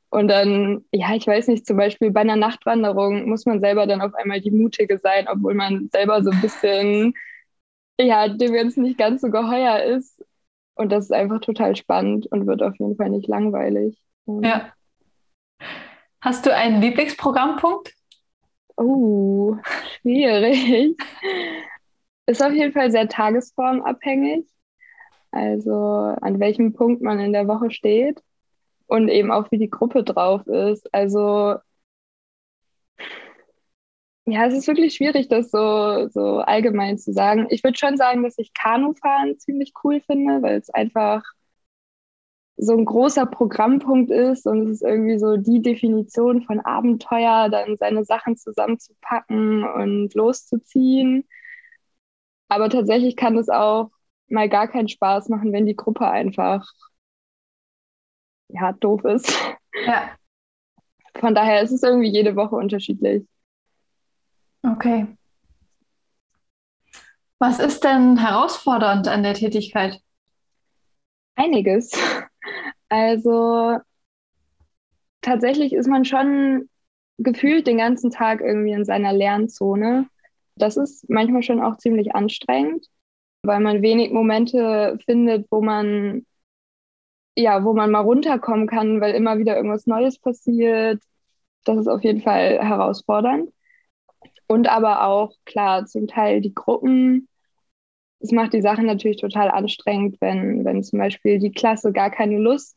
Und 0.10 0.28
dann, 0.30 0.84
ja, 0.92 1.14
ich 1.14 1.28
weiß 1.28 1.48
nicht, 1.48 1.68
zum 1.68 1.78
Beispiel 1.78 2.10
bei 2.10 2.22
einer 2.22 2.38
Nachtwanderung 2.38 3.30
muss 3.30 3.46
man 3.46 3.60
selber 3.60 3.86
dann 3.86 4.02
auf 4.02 4.16
einmal 4.16 4.42
die 4.42 4.50
Mutige 4.50 4.98
sein, 4.98 5.28
obwohl 5.28 5.54
man 5.54 5.90
selber 5.92 6.24
so 6.24 6.32
ein 6.32 6.42
bisschen, 6.42 7.14
ja, 8.00 8.28
dem 8.30 8.56
jetzt 8.56 8.78
nicht 8.78 8.98
ganz 8.98 9.22
so 9.22 9.30
geheuer 9.30 9.84
ist. 9.84 10.26
Und 10.74 10.92
das 10.92 11.06
ist 11.06 11.12
einfach 11.12 11.40
total 11.40 11.76
spannend 11.76 12.26
und 12.32 12.48
wird 12.48 12.64
auf 12.64 12.76
jeden 12.80 12.96
Fall 12.96 13.12
nicht 13.12 13.28
langweilig. 13.28 14.02
Ja. 14.26 14.74
Hast 16.20 16.48
du 16.48 16.56
einen 16.56 16.82
Lieblingsprogrammpunkt? 16.82 17.94
Oh, 18.77 19.58
schwierig. 20.01 20.98
Ist 22.27 22.44
auf 22.44 22.53
jeden 22.53 22.74
Fall 22.74 22.91
sehr 22.91 23.08
tagesformabhängig. 23.08 24.46
Also 25.32 25.74
an 25.74 26.39
welchem 26.39 26.74
Punkt 26.74 27.01
man 27.01 27.20
in 27.20 27.34
der 27.34 27.48
Woche 27.48 27.72
steht 27.72 28.22
und 28.88 29.10
eben 29.10 29.32
auch 29.32 29.51
wie 29.51 29.58
die 29.58 29.70
Gruppe 29.70 30.03
drauf 30.03 30.48
ist. 30.48 30.94
Also 30.94 31.55
ja, 34.27 34.46
es 34.48 34.55
ist 34.55 34.67
wirklich 34.67 34.96
schwierig, 34.96 35.27
das 35.27 35.51
so, 35.51 36.08
so 36.10 36.39
allgemein 36.39 36.98
zu 36.98 37.13
sagen. 37.13 37.48
Ich 37.50 37.63
würde 37.63 37.77
schon 37.77 37.96
sagen, 37.98 38.24
dass 38.24 38.38
ich 38.39 38.53
Kanufahren 38.53 39.38
ziemlich 39.38 39.74
cool 39.84 40.01
finde, 40.01 40.41
weil 40.41 40.58
es 40.58 40.70
einfach 40.72 41.24
so 42.58 42.74
ein 42.74 42.86
großer 42.86 43.26
Programmpunkt 43.26 44.12
ist 44.12 44.46
und 44.48 44.68
es 44.68 44.82
ist 44.82 44.84
irgendwie 44.84 45.20
so 45.20 45.38
die 45.38 45.62
Definition 45.62 46.42
von 46.44 46.60
Abenteuer, 46.62 47.50
dann 47.50 47.78
seine 47.78 48.06
Sachen 48.06 48.38
zusammenzupacken 48.38 49.64
und 49.64 50.14
loszuziehen. 50.14 51.28
Aber 52.48 52.70
tatsächlich 52.70 53.16
kann 53.16 53.38
es 53.38 53.50
auch 53.50 53.92
mal 54.28 54.48
gar 54.50 54.68
keinen 54.68 54.88
Spaß 54.88 55.30
machen, 55.30 55.52
wenn 55.52 55.66
die 55.66 55.76
Gruppe 55.76 56.08
einfach 56.08 56.72
ja, 58.50 58.72
doof 58.74 59.04
ist. 59.06 59.34
Ja. 59.86 60.12
Von 61.20 61.36
daher 61.36 61.62
ist 61.62 61.72
es 61.72 61.84
irgendwie 61.84 62.10
jede 62.10 62.36
Woche 62.36 62.56
unterschiedlich. 62.56 63.26
Okay. 64.64 65.08
Was 67.40 67.60
ist 67.60 67.84
denn 67.84 68.18
herausfordernd 68.18 69.08
an 69.08 69.24
der 69.24 69.34
Tätigkeit? 69.34 70.00
Einiges. 71.36 71.92
Also 72.89 73.80
tatsächlich 75.22 75.74
ist 75.74 75.88
man 75.88 76.06
schon 76.06 76.70
gefühlt 77.18 77.68
den 77.68 77.77
ganzen 77.77 78.12
Tag 78.12 78.42
irgendwie 78.42 78.72
in 78.72 78.86
seiner 78.86 79.13
Lernzone. 79.13 80.08
Das 80.58 80.77
ist 80.77 81.10
manchmal 81.10 81.44
schon 81.44 81.62
auch 81.62 81.77
ziemlich 81.77 82.15
anstrengend, 82.15 82.88
weil 83.44 83.60
man 83.60 83.82
wenig 83.82 84.12
Momente 84.12 84.98
findet, 85.06 85.48
wo 85.51 85.62
man 85.62 86.25
ja, 87.38 87.63
wo 87.63 87.74
man 87.74 87.92
mal 87.92 88.01
runterkommen 88.01 88.68
kann, 88.68 89.01
weil 89.01 89.13
immer 89.13 89.38
wieder 89.38 89.56
irgendwas 89.58 89.88
Neues 89.88 90.20
passiert. 90.20 91.01
Das 91.65 91.77
ist 91.77 91.88
auf 91.88 92.04
jeden 92.04 92.22
Fall 92.22 92.60
herausfordernd. 92.63 93.51
Und 94.48 94.68
aber 94.68 95.06
auch, 95.06 95.34
klar, 95.46 95.86
zum 95.86 96.08
Teil 96.08 96.42
die 96.42 96.54
Gruppen. 96.54 97.27
Es 98.20 98.32
macht 98.32 98.54
die 98.54 98.62
Sache 98.62 98.84
natürlich 98.84 99.18
total 99.18 99.50
anstrengend, 99.52 100.18
wenn, 100.20 100.66
wenn 100.66 100.84
zum 100.84 101.00
Beispiel 101.00 101.40
die 101.40 101.52
Klasse 101.52 101.92
gar 101.92 102.10
keine 102.10 102.38
Lust 102.38 102.76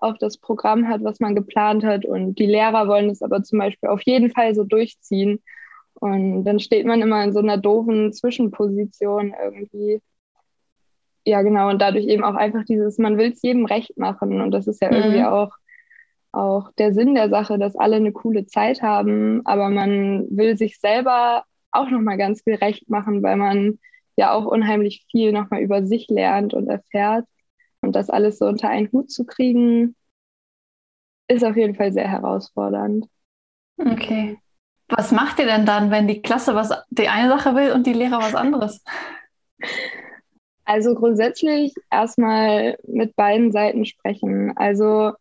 auf 0.00 0.18
das 0.18 0.38
Programm 0.38 0.88
hat, 0.88 1.04
was 1.04 1.20
man 1.20 1.34
geplant 1.34 1.84
hat. 1.84 2.04
Und 2.04 2.38
die 2.38 2.46
Lehrer 2.46 2.88
wollen 2.88 3.10
es 3.10 3.22
aber 3.22 3.42
zum 3.42 3.58
Beispiel 3.58 3.88
auf 3.88 4.02
jeden 4.02 4.30
Fall 4.30 4.54
so 4.54 4.64
durchziehen. 4.64 5.42
Und 5.94 6.44
dann 6.44 6.60
steht 6.60 6.86
man 6.86 7.02
immer 7.02 7.22
in 7.22 7.32
so 7.32 7.40
einer 7.40 7.58
doofen 7.58 8.12
Zwischenposition 8.12 9.34
irgendwie. 9.42 10.00
Ja, 11.26 11.42
genau. 11.42 11.68
Und 11.68 11.80
dadurch 11.80 12.06
eben 12.06 12.24
auch 12.24 12.34
einfach 12.34 12.64
dieses, 12.64 12.98
man 12.98 13.18
will 13.18 13.32
es 13.32 13.42
jedem 13.42 13.66
recht 13.66 13.98
machen. 13.98 14.40
Und 14.40 14.50
das 14.52 14.66
ist 14.66 14.80
ja 14.82 14.88
mhm. 14.88 14.96
irgendwie 14.96 15.24
auch, 15.24 15.52
auch 16.32 16.72
der 16.78 16.94
Sinn 16.94 17.14
der 17.14 17.28
Sache, 17.28 17.58
dass 17.58 17.76
alle 17.76 17.96
eine 17.96 18.12
coole 18.12 18.46
Zeit 18.46 18.80
haben. 18.82 19.42
Aber 19.44 19.68
man 19.68 20.26
will 20.30 20.56
sich 20.56 20.78
selber 20.80 21.44
auch 21.72 21.90
nochmal 21.90 22.16
ganz 22.16 22.42
viel 22.42 22.54
recht 22.54 22.88
machen, 22.88 23.22
weil 23.22 23.36
man 23.36 23.78
ja 24.20 24.32
auch 24.32 24.44
unheimlich 24.44 25.06
viel 25.10 25.32
nochmal 25.32 25.62
über 25.62 25.86
sich 25.86 26.08
lernt 26.08 26.54
und 26.54 26.68
erfährt. 26.68 27.26
Und 27.80 27.96
das 27.96 28.10
alles 28.10 28.38
so 28.38 28.46
unter 28.46 28.68
einen 28.68 28.92
Hut 28.92 29.10
zu 29.10 29.24
kriegen, 29.24 29.96
ist 31.28 31.44
auf 31.44 31.56
jeden 31.56 31.74
Fall 31.74 31.92
sehr 31.92 32.08
herausfordernd. 32.08 33.06
Okay. 33.78 34.38
Was 34.88 35.12
macht 35.12 35.38
ihr 35.38 35.46
denn 35.46 35.64
dann, 35.64 35.90
wenn 35.90 36.06
die 36.06 36.20
Klasse 36.20 36.54
was 36.54 36.70
die 36.90 37.08
eine 37.08 37.28
Sache 37.28 37.54
will 37.54 37.72
und 37.72 37.86
die 37.86 37.92
Lehrer 37.92 38.18
was 38.18 38.34
anderes? 38.34 38.84
Also 40.64 40.94
grundsätzlich 40.94 41.72
erstmal 41.90 42.76
mit 42.86 43.16
beiden 43.16 43.52
Seiten 43.52 43.86
sprechen. 43.86 44.52
Also 44.56 45.12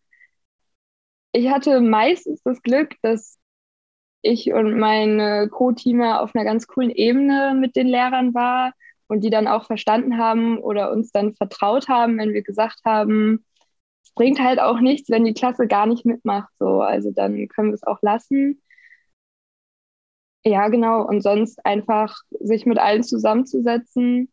ich 1.32 1.50
hatte 1.50 1.80
meistens 1.80 2.42
das 2.44 2.62
Glück, 2.62 2.96
dass 3.02 3.38
ich 4.22 4.52
und 4.52 4.78
meine 4.78 5.48
Co-Teamer 5.50 6.22
auf 6.22 6.36
einer 6.36 6.44
ganz 6.44 6.68
coolen 6.68 6.90
Ebene 6.90 7.56
mit 7.58 7.76
den 7.76 7.88
Lehrern 7.88 8.34
war 8.34 8.74
und 9.10 9.22
die 9.24 9.30
dann 9.32 9.48
auch 9.48 9.66
verstanden 9.66 10.18
haben 10.18 10.60
oder 10.60 10.92
uns 10.92 11.12
dann 11.12 11.36
vertraut 11.36 11.90
haben, 11.90 12.18
wenn 12.20 12.34
wir 12.34 12.44
gesagt 12.44 12.80
haben, 12.86 13.46
es 14.04 14.14
bringt 14.14 14.40
halt 14.40 14.60
auch 14.60 14.80
nichts, 14.80 15.10
wenn 15.10 15.26
die 15.26 15.34
Klasse 15.34 15.68
gar 15.68 15.88
nicht 15.88 16.06
mitmacht. 16.06 16.50
So, 16.60 16.82
also 16.82 17.12
dann 17.12 17.48
können 17.50 17.70
wir 17.70 17.76
es 17.76 17.84
auch 17.84 18.02
lassen. 18.02 18.62
Ja, 20.46 20.68
genau. 20.70 21.06
Und 21.08 21.22
sonst 21.22 21.66
einfach 21.66 22.16
sich 22.40 22.66
mit 22.66 22.78
allen 22.80 23.04
zusammenzusetzen 23.04 24.32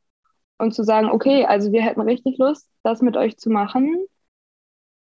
und 0.59 0.75
zu 0.75 0.85
sagen, 0.85 1.11
okay, 1.11 1.45
also 1.47 1.73
wir 1.73 1.83
hätten 1.83 2.01
richtig 2.03 2.39
Lust, 2.39 2.69
das 2.83 3.03
mit 3.03 3.17
euch 3.17 3.39
zu 3.39 3.51
machen. 3.51 4.07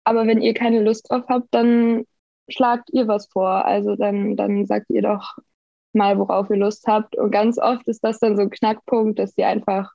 Aber 0.03 0.27
wenn 0.27 0.41
ihr 0.41 0.53
keine 0.53 0.81
Lust 0.81 1.09
drauf 1.09 1.23
habt, 1.29 1.47
dann 1.51 2.05
schlagt 2.49 2.89
ihr 2.91 3.07
was 3.07 3.27
vor. 3.31 3.65
Also 3.65 3.95
dann, 3.95 4.35
dann 4.35 4.65
sagt 4.65 4.89
ihr 4.89 5.01
doch, 5.01 5.37
mal, 5.95 6.17
worauf 6.17 6.49
ihr 6.49 6.57
Lust 6.57 6.85
habt. 6.87 7.17
Und 7.17 7.31
ganz 7.31 7.57
oft 7.57 7.87
ist 7.87 8.03
das 8.03 8.19
dann 8.19 8.35
so 8.35 8.43
ein 8.43 8.49
Knackpunkt, 8.49 9.19
dass 9.19 9.33
sie 9.35 9.43
einfach 9.43 9.91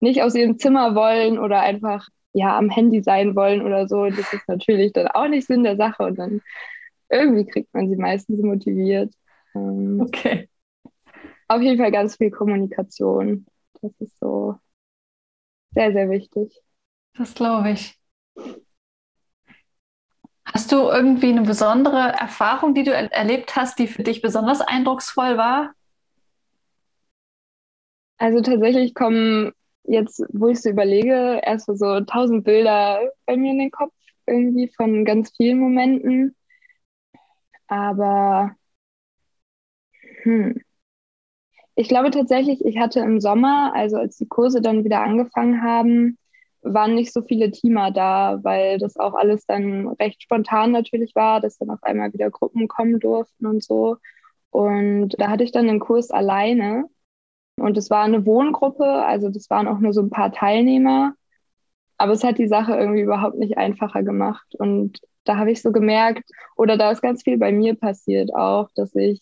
nicht 0.00 0.22
aus 0.22 0.34
ihrem 0.34 0.58
Zimmer 0.58 0.94
wollen 0.94 1.38
oder 1.38 1.60
einfach 1.60 2.08
ja 2.32 2.56
am 2.56 2.70
Handy 2.70 3.02
sein 3.02 3.34
wollen 3.34 3.62
oder 3.62 3.88
so. 3.88 4.06
Das 4.06 4.32
ist 4.32 4.48
natürlich 4.48 4.92
dann 4.92 5.08
auch 5.08 5.28
nicht 5.28 5.46
Sinn 5.46 5.64
der 5.64 5.76
Sache 5.76 6.04
und 6.04 6.18
dann 6.18 6.40
irgendwie 7.10 7.46
kriegt 7.46 7.72
man 7.74 7.88
sie 7.88 7.96
meistens 7.96 8.42
motiviert. 8.42 9.12
Ähm, 9.54 10.00
okay. 10.00 10.48
Auf 11.48 11.62
jeden 11.62 11.78
Fall 11.78 11.90
ganz 11.90 12.16
viel 12.16 12.30
Kommunikation. 12.30 13.46
Das 13.80 13.92
ist 14.00 14.18
so 14.20 14.56
sehr, 15.70 15.92
sehr 15.92 16.10
wichtig. 16.10 16.60
Das 17.14 17.34
glaube 17.34 17.70
ich. 17.70 17.97
Hast 20.54 20.72
du 20.72 20.76
irgendwie 20.88 21.30
eine 21.30 21.42
besondere 21.42 22.12
Erfahrung, 22.18 22.74
die 22.74 22.84
du 22.84 22.92
er 22.92 23.12
erlebt 23.12 23.56
hast, 23.56 23.78
die 23.78 23.86
für 23.86 24.02
dich 24.02 24.22
besonders 24.22 24.60
eindrucksvoll 24.60 25.36
war? 25.36 25.72
Also 28.18 28.40
tatsächlich 28.40 28.94
kommen 28.94 29.52
jetzt, 29.84 30.22
wo 30.32 30.48
ich 30.48 30.60
so 30.60 30.70
überlege, 30.70 31.40
erst 31.44 31.66
so 31.66 32.00
tausend 32.00 32.44
Bilder 32.44 33.00
bei 33.26 33.36
mir 33.36 33.52
in 33.52 33.58
den 33.58 33.70
Kopf 33.70 33.92
irgendwie 34.26 34.68
von 34.76 35.04
ganz 35.04 35.32
vielen 35.36 35.58
Momenten. 35.58 36.34
Aber 37.68 38.56
hm. 40.22 40.60
ich 41.74 41.88
glaube 41.88 42.10
tatsächlich, 42.10 42.64
ich 42.64 42.78
hatte 42.78 43.00
im 43.00 43.20
Sommer, 43.20 43.72
also 43.74 43.96
als 43.96 44.16
die 44.16 44.26
Kurse 44.28 44.60
dann 44.60 44.84
wieder 44.84 45.00
angefangen 45.00 45.62
haben, 45.62 46.18
waren 46.62 46.94
nicht 46.94 47.12
so 47.12 47.22
viele 47.22 47.50
Teamer 47.50 47.90
da, 47.90 48.40
weil 48.42 48.78
das 48.78 48.96
auch 48.96 49.14
alles 49.14 49.46
dann 49.46 49.88
recht 50.00 50.22
spontan 50.22 50.72
natürlich 50.72 51.14
war, 51.14 51.40
dass 51.40 51.58
dann 51.58 51.70
auf 51.70 51.82
einmal 51.82 52.12
wieder 52.12 52.30
Gruppen 52.30 52.68
kommen 52.68 53.00
durften 53.00 53.46
und 53.46 53.62
so. 53.62 53.96
Und 54.50 55.10
da 55.18 55.28
hatte 55.28 55.44
ich 55.44 55.52
dann 55.52 55.66
den 55.66 55.80
Kurs 55.80 56.10
alleine. 56.10 56.84
Und 57.56 57.76
es 57.76 57.90
war 57.90 58.04
eine 58.04 58.24
Wohngruppe, 58.24 58.84
also 58.84 59.30
das 59.30 59.50
waren 59.50 59.68
auch 59.68 59.78
nur 59.80 59.92
so 59.92 60.02
ein 60.02 60.10
paar 60.10 60.32
Teilnehmer. 60.32 61.14
Aber 61.96 62.12
es 62.12 62.24
hat 62.24 62.38
die 62.38 62.48
Sache 62.48 62.74
irgendwie 62.76 63.02
überhaupt 63.02 63.36
nicht 63.38 63.58
einfacher 63.58 64.02
gemacht. 64.02 64.54
Und 64.58 65.00
da 65.24 65.36
habe 65.36 65.50
ich 65.50 65.62
so 65.62 65.72
gemerkt, 65.72 66.30
oder 66.56 66.76
da 66.76 66.90
ist 66.90 67.02
ganz 67.02 67.24
viel 67.24 67.38
bei 67.38 67.52
mir 67.52 67.74
passiert 67.74 68.34
auch, 68.34 68.70
dass 68.74 68.94
ich 68.94 69.20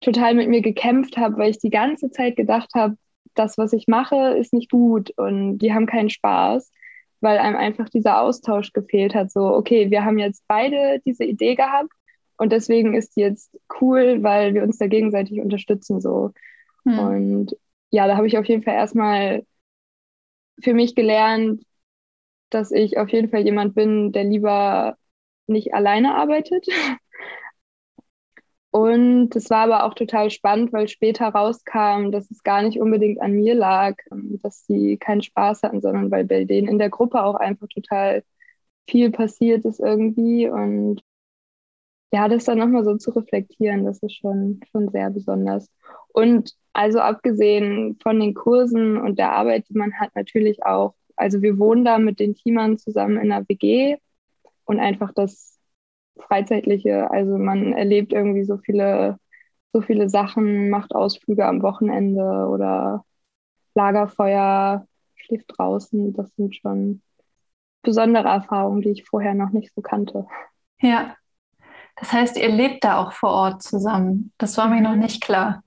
total 0.00 0.34
mit 0.34 0.48
mir 0.48 0.62
gekämpft 0.62 1.16
habe, 1.16 1.36
weil 1.38 1.50
ich 1.50 1.58
die 1.58 1.70
ganze 1.70 2.10
Zeit 2.10 2.36
gedacht 2.36 2.70
habe, 2.74 2.96
das, 3.34 3.58
was 3.58 3.72
ich 3.72 3.88
mache, 3.88 4.36
ist 4.38 4.52
nicht 4.52 4.70
gut 4.70 5.12
und 5.16 5.58
die 5.58 5.72
haben 5.72 5.86
keinen 5.86 6.10
Spaß, 6.10 6.70
weil 7.20 7.38
einem 7.38 7.56
einfach 7.56 7.88
dieser 7.88 8.20
Austausch 8.20 8.72
gefehlt 8.72 9.14
hat. 9.14 9.30
So, 9.30 9.54
okay, 9.54 9.90
wir 9.90 10.04
haben 10.04 10.18
jetzt 10.18 10.44
beide 10.48 11.00
diese 11.04 11.24
Idee 11.24 11.54
gehabt 11.54 11.90
und 12.36 12.52
deswegen 12.52 12.94
ist 12.94 13.16
die 13.16 13.20
jetzt 13.20 13.56
cool, 13.80 14.22
weil 14.22 14.54
wir 14.54 14.62
uns 14.62 14.78
da 14.78 14.86
gegenseitig 14.86 15.40
unterstützen. 15.40 16.00
So. 16.00 16.32
Hm. 16.84 16.98
Und 16.98 17.56
ja, 17.90 18.06
da 18.06 18.16
habe 18.16 18.26
ich 18.26 18.38
auf 18.38 18.46
jeden 18.46 18.62
Fall 18.62 18.74
erstmal 18.74 19.44
für 20.60 20.74
mich 20.74 20.94
gelernt, 20.94 21.62
dass 22.50 22.70
ich 22.70 22.98
auf 22.98 23.08
jeden 23.10 23.28
Fall 23.30 23.44
jemand 23.44 23.74
bin, 23.74 24.12
der 24.12 24.24
lieber 24.24 24.96
nicht 25.46 25.74
alleine 25.74 26.14
arbeitet, 26.14 26.66
und 28.74 29.36
es 29.36 29.50
war 29.50 29.58
aber 29.60 29.84
auch 29.84 29.94
total 29.94 30.30
spannend, 30.30 30.72
weil 30.72 30.88
später 30.88 31.28
rauskam, 31.28 32.10
dass 32.10 32.28
es 32.32 32.42
gar 32.42 32.60
nicht 32.62 32.80
unbedingt 32.80 33.20
an 33.22 33.32
mir 33.32 33.54
lag, 33.54 33.94
ähm, 34.10 34.40
dass 34.42 34.66
sie 34.66 34.96
keinen 34.96 35.22
Spaß 35.22 35.62
hatten, 35.62 35.80
sondern 35.80 36.10
weil 36.10 36.24
bei 36.24 36.44
denen 36.44 36.66
in 36.66 36.78
der 36.80 36.90
Gruppe 36.90 37.22
auch 37.22 37.36
einfach 37.36 37.68
total 37.68 38.24
viel 38.90 39.12
passiert 39.12 39.64
ist 39.64 39.78
irgendwie. 39.78 40.48
Und 40.48 41.02
ja, 42.12 42.28
das 42.28 42.44
dann 42.46 42.58
nochmal 42.58 42.84
so 42.84 42.96
zu 42.96 43.10
reflektieren, 43.12 43.84
das 43.84 44.00
ist 44.02 44.16
schon, 44.16 44.60
schon 44.72 44.88
sehr 44.90 45.10
besonders. 45.10 45.68
Und 46.08 46.52
also 46.72 46.98
abgesehen 46.98 47.96
von 48.02 48.18
den 48.18 48.34
Kursen 48.34 48.96
und 48.96 49.20
der 49.20 49.32
Arbeit, 49.32 49.68
die 49.68 49.78
man 49.78 49.94
hat, 50.00 50.10
natürlich 50.16 50.64
auch 50.66 50.94
also 51.16 51.42
wir 51.42 51.58
wohnen 51.58 51.84
da 51.84 51.98
mit 51.98 52.18
den 52.18 52.34
Teamern 52.34 52.78
zusammen 52.78 53.18
in 53.18 53.30
einer 53.30 53.48
WG 53.48 53.98
und 54.64 54.80
einfach 54.80 55.12
das 55.14 55.53
Freizeitliche, 56.18 57.10
also 57.10 57.36
man 57.38 57.72
erlebt 57.72 58.12
irgendwie 58.12 58.44
so 58.44 58.58
viele, 58.58 59.18
so 59.72 59.80
viele 59.80 60.08
Sachen, 60.08 60.70
macht 60.70 60.94
Ausflüge 60.94 61.46
am 61.46 61.62
Wochenende 61.62 62.48
oder 62.48 63.04
Lagerfeuer, 63.74 64.86
schläft 65.16 65.46
draußen. 65.56 66.12
Das 66.12 66.34
sind 66.36 66.54
schon 66.54 67.02
besondere 67.82 68.28
Erfahrungen, 68.28 68.82
die 68.82 68.90
ich 68.90 69.04
vorher 69.04 69.34
noch 69.34 69.50
nicht 69.50 69.74
so 69.74 69.82
kannte. 69.82 70.26
Ja. 70.80 71.16
Das 71.96 72.12
heißt, 72.12 72.36
ihr 72.36 72.48
lebt 72.48 72.82
da 72.82 72.98
auch 72.98 73.12
vor 73.12 73.30
Ort 73.30 73.62
zusammen. 73.62 74.32
Das 74.38 74.56
war 74.58 74.68
mir 74.68 74.80
noch 74.80 74.96
nicht 74.96 75.22
klar. 75.22 75.62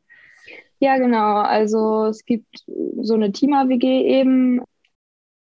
Ja, 0.79 0.97
genau. 0.97 1.37
Also 1.37 2.05
es 2.05 2.25
gibt 2.25 2.65
so 3.01 3.13
eine 3.13 3.31
Teamer-WG 3.31 4.03
eben 4.03 4.61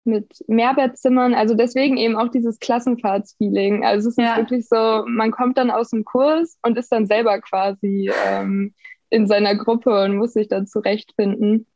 mit 0.07 0.43
Mehrbettzimmern. 0.47 1.33
Also 1.33 1.53
deswegen 1.55 1.97
eben 1.97 2.15
auch 2.15 2.29
dieses 2.29 2.59
Klassenfahrtsfeeling. 2.59 3.85
Also 3.85 4.09
es 4.09 4.17
ist 4.17 4.23
ja. 4.23 4.37
wirklich 4.37 4.67
so, 4.67 5.03
man 5.07 5.31
kommt 5.31 5.57
dann 5.57 5.69
aus 5.69 5.89
dem 5.91 6.05
Kurs 6.05 6.57
und 6.63 6.77
ist 6.77 6.91
dann 6.91 7.05
selber 7.05 7.39
quasi 7.41 8.11
ähm, 8.27 8.73
in 9.09 9.27
seiner 9.27 9.55
Gruppe 9.55 10.03
und 10.03 10.17
muss 10.17 10.33
sich 10.33 10.47
dann 10.47 10.67
zurechtfinden. 10.67 11.67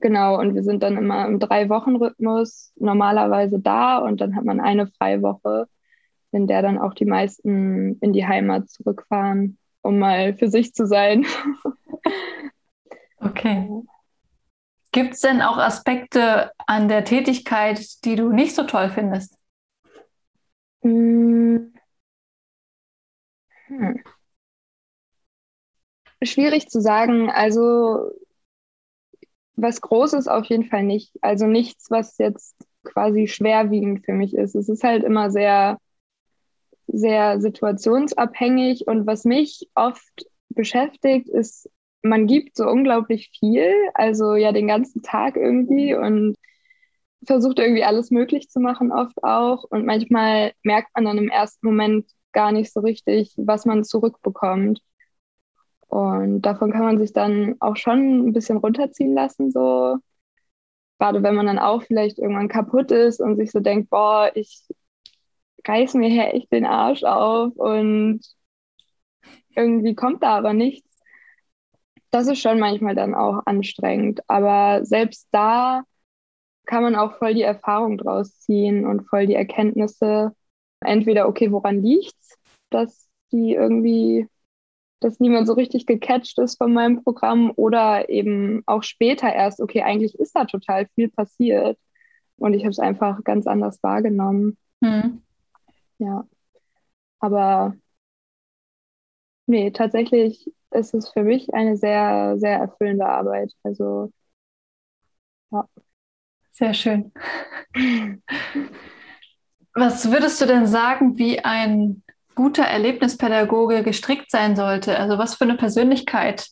Genau, 0.00 0.38
und 0.38 0.54
wir 0.54 0.62
sind 0.62 0.82
dann 0.82 0.96
immer 0.96 1.26
im 1.26 1.40
Drei-Wochen-Rhythmus 1.40 2.72
normalerweise 2.76 3.58
da 3.58 3.98
und 3.98 4.20
dann 4.20 4.36
hat 4.36 4.44
man 4.44 4.60
eine 4.60 4.86
Freiwoche, 4.86 5.66
in 6.30 6.46
der 6.46 6.62
dann 6.62 6.78
auch 6.78 6.94
die 6.94 7.04
meisten 7.04 7.98
in 8.00 8.12
die 8.12 8.26
Heimat 8.26 8.70
zurückfahren, 8.70 9.58
um 9.82 9.98
mal 9.98 10.34
für 10.34 10.48
sich 10.48 10.72
zu 10.72 10.86
sein. 10.86 11.26
okay. 13.20 13.68
Gibt 14.98 15.14
es 15.14 15.20
denn 15.20 15.42
auch 15.42 15.58
Aspekte 15.58 16.50
an 16.66 16.88
der 16.88 17.04
Tätigkeit, 17.04 18.04
die 18.04 18.16
du 18.16 18.32
nicht 18.32 18.56
so 18.56 18.64
toll 18.64 18.90
findest? 18.90 19.38
Hm. 20.82 21.72
Hm. 23.68 24.02
Schwierig 26.20 26.68
zu 26.68 26.80
sagen. 26.80 27.30
Also 27.30 28.10
was 29.54 29.80
Großes 29.80 30.26
auf 30.26 30.46
jeden 30.46 30.64
Fall 30.64 30.82
nicht. 30.82 31.12
Also 31.20 31.46
nichts, 31.46 31.92
was 31.92 32.18
jetzt 32.18 32.56
quasi 32.82 33.28
schwerwiegend 33.28 34.04
für 34.04 34.14
mich 34.14 34.34
ist. 34.34 34.56
Es 34.56 34.68
ist 34.68 34.82
halt 34.82 35.04
immer 35.04 35.30
sehr, 35.30 35.78
sehr 36.88 37.40
situationsabhängig. 37.40 38.88
Und 38.88 39.06
was 39.06 39.24
mich 39.24 39.70
oft 39.76 40.26
beschäftigt, 40.48 41.28
ist, 41.28 41.70
man 42.02 42.26
gibt 42.26 42.56
so 42.56 42.66
unglaublich 42.68 43.30
viel, 43.38 43.72
also 43.94 44.34
ja 44.34 44.52
den 44.52 44.68
ganzen 44.68 45.02
Tag 45.02 45.36
irgendwie 45.36 45.94
und 45.94 46.36
versucht 47.26 47.58
irgendwie 47.58 47.84
alles 47.84 48.10
möglich 48.10 48.48
zu 48.50 48.60
machen, 48.60 48.92
oft 48.92 49.22
auch. 49.24 49.64
Und 49.64 49.86
manchmal 49.86 50.52
merkt 50.62 50.90
man 50.94 51.04
dann 51.04 51.18
im 51.18 51.28
ersten 51.28 51.66
Moment 51.66 52.06
gar 52.32 52.52
nicht 52.52 52.72
so 52.72 52.80
richtig, 52.80 53.34
was 53.36 53.66
man 53.66 53.84
zurückbekommt. 53.84 54.80
Und 55.88 56.42
davon 56.42 56.70
kann 56.72 56.84
man 56.84 56.98
sich 56.98 57.12
dann 57.12 57.56
auch 57.60 57.76
schon 57.76 58.28
ein 58.28 58.32
bisschen 58.32 58.58
runterziehen 58.58 59.14
lassen, 59.14 59.50
so. 59.50 59.96
Gerade 60.98 61.22
wenn 61.22 61.34
man 61.34 61.46
dann 61.46 61.58
auch 61.58 61.82
vielleicht 61.82 62.18
irgendwann 62.18 62.48
kaputt 62.48 62.90
ist 62.90 63.20
und 63.20 63.36
sich 63.36 63.50
so 63.52 63.60
denkt, 63.60 63.90
boah, 63.90 64.30
ich 64.34 64.62
reiß 65.66 65.94
mir 65.94 66.08
hier 66.08 66.34
echt 66.34 66.52
den 66.52 66.64
Arsch 66.66 67.04
auf 67.04 67.54
und 67.56 68.20
irgendwie 69.54 69.94
kommt 69.94 70.22
da 70.22 70.36
aber 70.38 70.52
nichts. 70.54 70.87
Das 72.10 72.26
ist 72.26 72.40
schon 72.40 72.58
manchmal 72.58 72.94
dann 72.94 73.14
auch 73.14 73.42
anstrengend. 73.44 74.20
Aber 74.28 74.84
selbst 74.84 75.28
da 75.30 75.82
kann 76.66 76.82
man 76.82 76.96
auch 76.96 77.18
voll 77.18 77.34
die 77.34 77.42
Erfahrung 77.42 77.98
draus 77.98 78.38
ziehen 78.40 78.86
und 78.86 79.08
voll 79.08 79.26
die 79.26 79.34
Erkenntnisse. 79.34 80.34
Entweder, 80.80 81.28
okay, 81.28 81.50
woran 81.52 81.82
liegt's, 81.82 82.36
dass 82.70 83.08
die 83.32 83.54
irgendwie 83.54 84.28
dass 85.00 85.20
niemand 85.20 85.46
so 85.46 85.52
richtig 85.52 85.86
gecatcht 85.86 86.38
ist 86.38 86.58
von 86.58 86.72
meinem 86.72 87.02
Programm 87.02 87.52
oder 87.54 88.08
eben 88.08 88.62
auch 88.66 88.82
später 88.82 89.32
erst, 89.32 89.60
okay, 89.60 89.82
eigentlich 89.82 90.18
ist 90.18 90.34
da 90.34 90.44
total 90.44 90.86
viel 90.94 91.08
passiert 91.08 91.78
und 92.36 92.54
ich 92.54 92.62
habe 92.62 92.70
es 92.70 92.78
einfach 92.78 93.22
ganz 93.24 93.46
anders 93.46 93.82
wahrgenommen. 93.82 94.56
Hm. 94.82 95.22
Ja, 95.98 96.26
aber 97.20 97.76
nee, 99.46 99.70
tatsächlich 99.70 100.52
ist 100.70 100.94
es 100.94 101.10
für 101.10 101.22
mich 101.22 101.52
eine 101.54 101.76
sehr, 101.76 102.36
sehr 102.38 102.58
erfüllende 102.58 103.06
Arbeit. 103.06 103.52
Also, 103.62 104.12
ja. 105.50 105.66
Sehr 106.52 106.74
schön. 106.74 107.12
Was 109.74 110.10
würdest 110.10 110.40
du 110.40 110.46
denn 110.46 110.66
sagen, 110.66 111.18
wie 111.18 111.38
ein 111.40 112.02
guter 112.34 112.64
Erlebnispädagoge 112.64 113.82
gestrickt 113.82 114.30
sein 114.30 114.56
sollte? 114.56 114.98
Also 114.98 115.18
was 115.18 115.36
für 115.36 115.44
eine 115.44 115.56
Persönlichkeit 115.56 116.48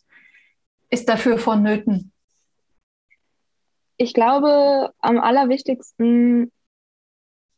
ist 0.90 1.08
dafür 1.08 1.38
vonnöten? 1.38 2.12
Ich 3.96 4.14
glaube, 4.14 4.92
am 5.00 5.18
allerwichtigsten 5.18 6.52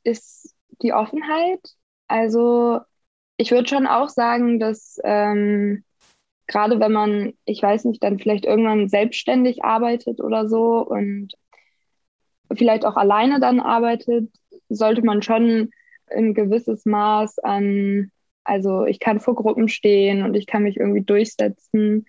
ist 0.04 0.54
die 0.82 0.92
Offenheit. 0.92 1.60
Also 2.06 2.80
ich 3.36 3.50
würde 3.50 3.68
schon 3.68 3.86
auch 3.86 4.08
sagen, 4.08 4.58
dass 4.58 4.98
ähm, 5.04 5.84
gerade 6.48 6.80
wenn 6.80 6.92
man, 6.92 7.34
ich 7.44 7.62
weiß 7.62 7.84
nicht, 7.84 8.02
dann 8.02 8.18
vielleicht 8.18 8.44
irgendwann 8.44 8.88
selbstständig 8.88 9.64
arbeitet 9.64 10.20
oder 10.20 10.48
so 10.48 10.84
und 10.84 11.34
vielleicht 12.52 12.84
auch 12.84 12.96
alleine 12.96 13.38
dann 13.38 13.60
arbeitet, 13.60 14.30
sollte 14.68 15.02
man 15.02 15.22
schon 15.22 15.70
ein 16.10 16.34
gewisses 16.34 16.84
Maß 16.86 17.38
an 17.38 18.10
also 18.48 18.86
ich 18.86 18.98
kann 18.98 19.20
vor 19.20 19.34
Gruppen 19.34 19.68
stehen 19.68 20.22
und 20.22 20.34
ich 20.34 20.46
kann 20.46 20.62
mich 20.62 20.78
irgendwie 20.78 21.02
durchsetzen. 21.02 22.06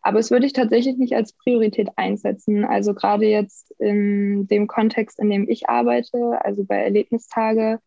Aber 0.00 0.18
es 0.18 0.30
würde 0.30 0.46
ich 0.46 0.54
tatsächlich 0.54 0.96
nicht 0.96 1.14
als 1.14 1.34
Priorität 1.34 1.90
einsetzen. 1.96 2.64
Also 2.64 2.94
gerade 2.94 3.26
jetzt 3.26 3.70
in 3.78 4.46
dem 4.46 4.66
Kontext, 4.66 5.18
in 5.18 5.28
dem 5.28 5.48
ich 5.48 5.68
arbeite, 5.68 6.42
also 6.42 6.64
bei 6.64 6.76
Erlebnistage, 6.76 7.80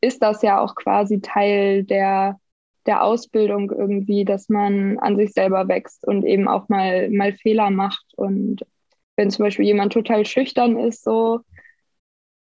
ist 0.00 0.22
das 0.22 0.42
ja 0.42 0.60
auch 0.60 0.74
quasi 0.74 1.20
Teil 1.20 1.84
der, 1.84 2.40
der 2.88 3.04
Ausbildung 3.04 3.70
irgendwie, 3.70 4.24
dass 4.24 4.48
man 4.48 4.98
an 4.98 5.16
sich 5.16 5.32
selber 5.32 5.68
wächst 5.68 6.08
und 6.08 6.24
eben 6.24 6.48
auch 6.48 6.68
mal, 6.68 7.10
mal 7.10 7.34
Fehler 7.34 7.70
macht. 7.70 8.06
Und 8.16 8.64
wenn 9.16 9.30
zum 9.30 9.44
Beispiel 9.44 9.66
jemand 9.66 9.92
total 9.92 10.24
schüchtern 10.24 10.78
ist, 10.78 11.04
so 11.04 11.40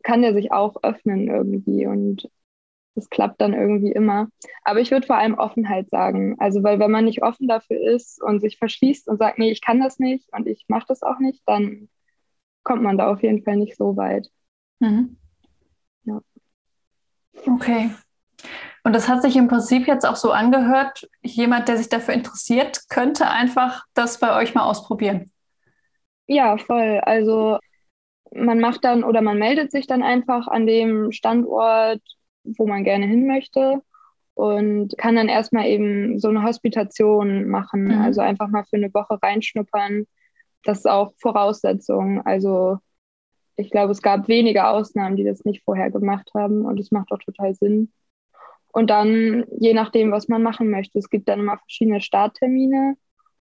kann 0.04 0.22
der 0.22 0.34
sich 0.34 0.52
auch 0.52 0.76
öffnen 0.82 1.26
irgendwie. 1.26 1.86
Und 1.86 2.28
das 2.94 3.08
klappt 3.08 3.40
dann 3.40 3.54
irgendwie 3.54 3.92
immer. 3.92 4.28
Aber 4.62 4.80
ich 4.80 4.90
würde 4.90 5.06
vor 5.06 5.16
allem 5.16 5.34
Offenheit 5.34 5.88
sagen. 5.88 6.36
Also, 6.38 6.62
weil 6.62 6.78
wenn 6.78 6.90
man 6.90 7.06
nicht 7.06 7.22
offen 7.22 7.48
dafür 7.48 7.80
ist 7.80 8.22
und 8.22 8.40
sich 8.40 8.58
verschließt 8.58 9.08
und 9.08 9.18
sagt, 9.18 9.38
nee, 9.38 9.50
ich 9.50 9.62
kann 9.62 9.80
das 9.80 9.98
nicht 9.98 10.28
und 10.32 10.46
ich 10.46 10.66
mache 10.68 10.86
das 10.86 11.02
auch 11.02 11.18
nicht, 11.18 11.42
dann 11.46 11.88
kommt 12.62 12.82
man 12.82 12.98
da 12.98 13.10
auf 13.10 13.22
jeden 13.22 13.42
Fall 13.42 13.56
nicht 13.56 13.76
so 13.76 13.96
weit. 13.96 14.28
Mhm. 14.80 15.16
Ja. 16.04 16.20
Okay. 17.46 17.90
Und 18.86 18.94
das 18.94 19.08
hat 19.08 19.22
sich 19.22 19.36
im 19.36 19.48
Prinzip 19.48 19.88
jetzt 19.88 20.06
auch 20.06 20.14
so 20.14 20.30
angehört, 20.30 21.08
jemand, 21.22 21.66
der 21.66 21.76
sich 21.76 21.88
dafür 21.88 22.14
interessiert, 22.14 22.88
könnte 22.88 23.28
einfach 23.28 23.84
das 23.94 24.20
bei 24.20 24.36
euch 24.36 24.54
mal 24.54 24.64
ausprobieren. 24.64 25.32
Ja, 26.28 26.56
voll. 26.56 27.00
Also 27.04 27.58
man 28.32 28.60
macht 28.60 28.84
dann 28.84 29.02
oder 29.02 29.22
man 29.22 29.38
meldet 29.38 29.72
sich 29.72 29.86
dann 29.86 30.02
einfach 30.02 30.46
an 30.46 30.66
dem 30.66 31.10
Standort 31.10 32.00
wo 32.56 32.66
man 32.66 32.84
gerne 32.84 33.06
hin 33.06 33.26
möchte 33.26 33.82
und 34.34 34.96
kann 34.98 35.16
dann 35.16 35.28
erstmal 35.28 35.66
eben 35.66 36.18
so 36.18 36.28
eine 36.28 36.42
Hospitation 36.42 37.48
machen, 37.48 37.84
mhm. 37.84 38.02
also 38.02 38.20
einfach 38.20 38.48
mal 38.48 38.64
für 38.64 38.76
eine 38.76 38.92
Woche 38.92 39.18
reinschnuppern. 39.20 40.06
Das 40.62 40.78
ist 40.78 40.86
auch 40.86 41.14
Voraussetzung. 41.18 42.24
Also 42.24 42.78
ich 43.56 43.70
glaube, 43.70 43.92
es 43.92 44.02
gab 44.02 44.28
wenige 44.28 44.68
Ausnahmen, 44.68 45.16
die 45.16 45.24
das 45.24 45.44
nicht 45.44 45.64
vorher 45.64 45.90
gemacht 45.90 46.30
haben 46.34 46.66
und 46.66 46.78
es 46.78 46.90
macht 46.90 47.10
auch 47.12 47.18
total 47.18 47.54
Sinn. 47.54 47.92
Und 48.76 48.90
dann, 48.90 49.46
je 49.58 49.72
nachdem, 49.72 50.12
was 50.12 50.28
man 50.28 50.42
machen 50.42 50.68
möchte, 50.68 50.98
es 50.98 51.08
gibt 51.08 51.30
dann 51.30 51.40
immer 51.40 51.56
verschiedene 51.56 52.02
Starttermine. 52.02 52.98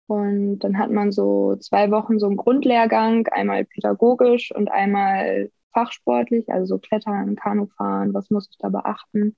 Und 0.07 0.59
dann 0.59 0.77
hat 0.77 0.91
man 0.91 1.13
so 1.13 1.57
zwei 1.57 1.91
Wochen 1.91 2.19
so 2.19 2.27
einen 2.27 2.37
Grundlehrgang, 2.37 3.27
einmal 3.29 3.65
pädagogisch 3.65 4.55
und 4.55 4.71
einmal 4.71 5.51
fachsportlich, 5.73 6.53
also 6.53 6.67
so 6.67 6.79
Klettern, 6.79 7.37
Kanufahren, 7.37 8.13
was 8.13 8.29
muss 8.29 8.51
ich 8.51 8.59
da 8.59 8.69
beachten? 8.69 9.35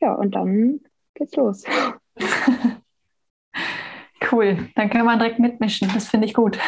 Ja, 0.00 0.14
und 0.14 0.34
dann 0.34 0.80
geht's 1.12 1.36
los. 1.36 1.64
cool, 4.32 4.70
dann 4.74 4.88
kann 4.88 5.04
man 5.04 5.18
direkt 5.18 5.38
mitmischen, 5.38 5.90
das 5.92 6.08
finde 6.08 6.28
ich 6.28 6.32
gut. 6.32 6.58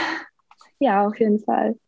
Ja, 0.79 1.07
auf 1.07 1.18
jeden 1.18 1.38
Fall. 1.38 1.79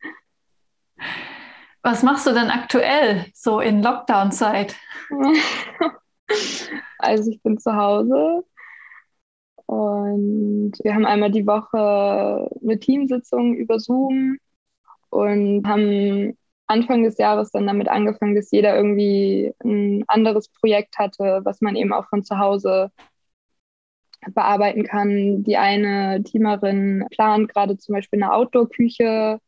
Was 1.82 2.02
machst 2.02 2.26
du 2.26 2.32
denn 2.32 2.48
aktuell 2.48 3.26
so 3.34 3.60
in 3.60 3.82
Lockdown-Zeit? 3.82 4.74
also 6.98 7.30
ich 7.30 7.42
bin 7.42 7.58
zu 7.58 7.74
Hause 7.74 8.44
und 9.66 10.72
wir 10.82 10.94
haben 10.94 11.04
einmal 11.06 11.30
die 11.30 11.46
Woche 11.46 12.48
eine 12.62 12.78
Teamsitzung 12.80 13.54
über 13.54 13.78
Zoom 13.78 14.38
und 15.10 15.66
haben 15.66 16.36
Anfang 16.66 17.02
des 17.04 17.18
Jahres 17.18 17.50
dann 17.50 17.66
damit 17.66 17.88
angefangen, 17.88 18.34
dass 18.34 18.50
jeder 18.50 18.76
irgendwie 18.76 19.52
ein 19.64 20.04
anderes 20.06 20.48
Projekt 20.50 20.98
hatte, 20.98 21.40
was 21.44 21.60
man 21.60 21.76
eben 21.76 21.92
auch 21.92 22.08
von 22.08 22.24
zu 22.24 22.38
Hause 22.38 22.90
bearbeiten 24.34 24.84
kann. 24.84 25.42
Die 25.44 25.56
eine 25.56 26.22
Teamerin 26.22 27.06
plant 27.10 27.48
gerade 27.52 27.78
zum 27.78 27.94
Beispiel 27.94 28.22
eine 28.22 28.32
Outdoor-Küche, 28.32 29.40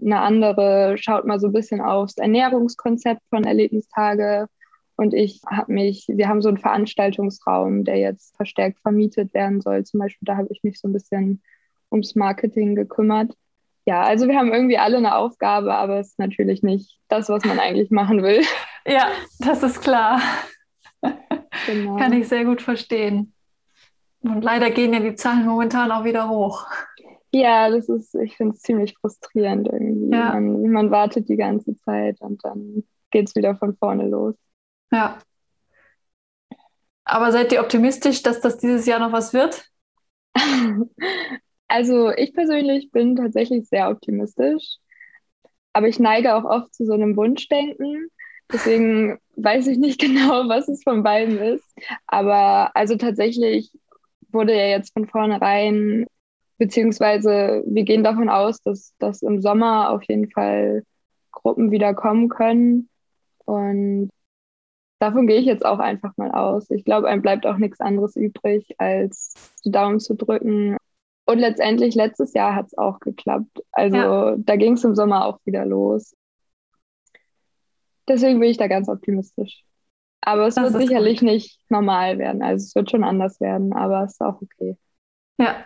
eine 0.00 0.20
andere 0.20 0.96
schaut 0.98 1.24
mal 1.26 1.38
so 1.40 1.48
ein 1.48 1.52
bisschen 1.52 1.80
aufs 1.80 2.16
Ernährungskonzept 2.18 3.22
von 3.30 3.44
Erlebnistage. 3.44 4.48
Und 4.96 5.12
ich 5.12 5.40
habe 5.50 5.72
mich, 5.72 6.06
wir 6.08 6.28
haben 6.28 6.42
so 6.42 6.48
einen 6.48 6.58
Veranstaltungsraum, 6.58 7.84
der 7.84 7.98
jetzt 7.98 8.36
verstärkt 8.36 8.80
vermietet 8.80 9.34
werden 9.34 9.60
soll. 9.60 9.84
Zum 9.84 10.00
Beispiel, 10.00 10.26
da 10.26 10.36
habe 10.36 10.48
ich 10.50 10.62
mich 10.62 10.80
so 10.80 10.88
ein 10.88 10.92
bisschen 10.92 11.42
ums 11.90 12.14
Marketing 12.14 12.74
gekümmert 12.74 13.34
ja, 13.86 14.02
also 14.02 14.28
wir 14.28 14.36
haben 14.36 14.52
irgendwie 14.52 14.78
alle 14.78 14.96
eine 14.96 15.16
Aufgabe, 15.16 15.74
aber 15.74 16.00
es 16.00 16.08
ist 16.08 16.18
natürlich 16.18 16.62
nicht 16.62 16.98
das, 17.08 17.28
was 17.28 17.44
man 17.44 17.58
eigentlich 17.58 17.90
machen 17.90 18.22
will. 18.22 18.42
Ja, 18.86 19.08
das 19.38 19.62
ist 19.62 19.80
klar. 19.80 20.20
Genau. 21.66 21.96
Kann 21.96 22.12
ich 22.12 22.28
sehr 22.28 22.44
gut 22.44 22.60
verstehen. 22.60 23.32
Und 24.20 24.42
leider 24.42 24.70
gehen 24.70 24.92
ja 24.92 25.00
die 25.00 25.14
Zahlen 25.14 25.46
momentan 25.46 25.90
auch 25.92 26.04
wieder 26.04 26.28
hoch. 26.28 26.66
Ja, 27.32 27.70
das 27.70 27.88
ist, 27.88 28.14
ich 28.16 28.36
finde 28.36 28.54
es 28.54 28.60
ziemlich 28.60 28.94
frustrierend 29.00 29.68
irgendwie. 29.68 30.10
Ja. 30.10 30.34
Man, 30.34 30.70
man 30.70 30.90
wartet 30.90 31.28
die 31.28 31.36
ganze 31.36 31.76
Zeit 31.76 32.20
und 32.20 32.44
dann 32.44 32.82
geht 33.10 33.28
es 33.28 33.36
wieder 33.36 33.54
von 33.54 33.76
vorne 33.76 34.08
los. 34.08 34.34
Ja. 34.94 35.18
Aber 37.04 37.32
seid 37.32 37.52
ihr 37.52 37.60
optimistisch, 37.60 38.22
dass 38.22 38.40
das 38.40 38.58
dieses 38.58 38.86
Jahr 38.86 39.00
noch 39.00 39.12
was 39.12 39.34
wird? 39.34 39.68
Also 41.66 42.10
ich 42.10 42.34
persönlich 42.34 42.92
bin 42.92 43.16
tatsächlich 43.16 43.68
sehr 43.68 43.90
optimistisch, 43.90 44.76
aber 45.72 45.88
ich 45.88 45.98
neige 45.98 46.36
auch 46.36 46.44
oft 46.44 46.72
zu 46.72 46.84
so 46.84 46.92
einem 46.92 47.16
Wunschdenken. 47.16 48.10
Deswegen 48.52 49.18
weiß 49.34 49.66
ich 49.66 49.78
nicht 49.78 49.98
genau, 50.00 50.48
was 50.48 50.68
es 50.68 50.84
von 50.84 51.02
beiden 51.02 51.38
ist. 51.38 51.64
Aber 52.06 52.70
also 52.76 52.96
tatsächlich 52.96 53.72
wurde 54.30 54.54
ja 54.54 54.66
jetzt 54.66 54.92
von 54.92 55.08
vornherein, 55.08 56.06
beziehungsweise 56.58 57.64
wir 57.66 57.82
gehen 57.82 58.04
davon 58.04 58.28
aus, 58.28 58.60
dass, 58.60 58.94
dass 58.98 59.22
im 59.22 59.40
Sommer 59.40 59.90
auf 59.90 60.04
jeden 60.04 60.30
Fall 60.30 60.84
Gruppen 61.32 61.72
wieder 61.72 61.94
kommen 61.94 62.28
können. 62.28 62.88
Und 63.46 64.10
davon 65.04 65.26
gehe 65.26 65.38
ich 65.38 65.46
jetzt 65.46 65.64
auch 65.64 65.78
einfach 65.78 66.16
mal 66.16 66.30
aus. 66.30 66.70
Ich 66.70 66.84
glaube, 66.84 67.08
einem 67.08 67.22
bleibt 67.22 67.46
auch 67.46 67.56
nichts 67.56 67.80
anderes 67.80 68.16
übrig, 68.16 68.74
als 68.78 69.34
die 69.64 69.70
Daumen 69.70 70.00
zu 70.00 70.14
drücken 70.14 70.76
und 71.26 71.38
letztendlich 71.38 71.94
letztes 71.94 72.34
Jahr 72.34 72.54
hat 72.54 72.66
es 72.66 72.78
auch 72.78 73.00
geklappt. 73.00 73.62
Also 73.72 73.96
ja. 73.96 74.34
da 74.36 74.56
ging 74.56 74.74
es 74.74 74.84
im 74.84 74.94
Sommer 74.94 75.24
auch 75.26 75.38
wieder 75.44 75.64
los. 75.64 76.14
Deswegen 78.06 78.40
bin 78.40 78.50
ich 78.50 78.58
da 78.58 78.66
ganz 78.66 78.88
optimistisch. 78.88 79.64
Aber 80.20 80.46
es 80.46 80.54
das 80.54 80.72
wird 80.72 80.82
sicherlich 80.82 81.20
gut. 81.20 81.28
nicht 81.28 81.60
normal 81.70 82.18
werden. 82.18 82.42
Also 82.42 82.64
es 82.64 82.74
wird 82.74 82.90
schon 82.90 83.04
anders 83.04 83.40
werden, 83.40 83.72
aber 83.72 84.04
es 84.04 84.12
ist 84.12 84.20
auch 84.20 84.40
okay. 84.40 84.76
Ja. 85.38 85.64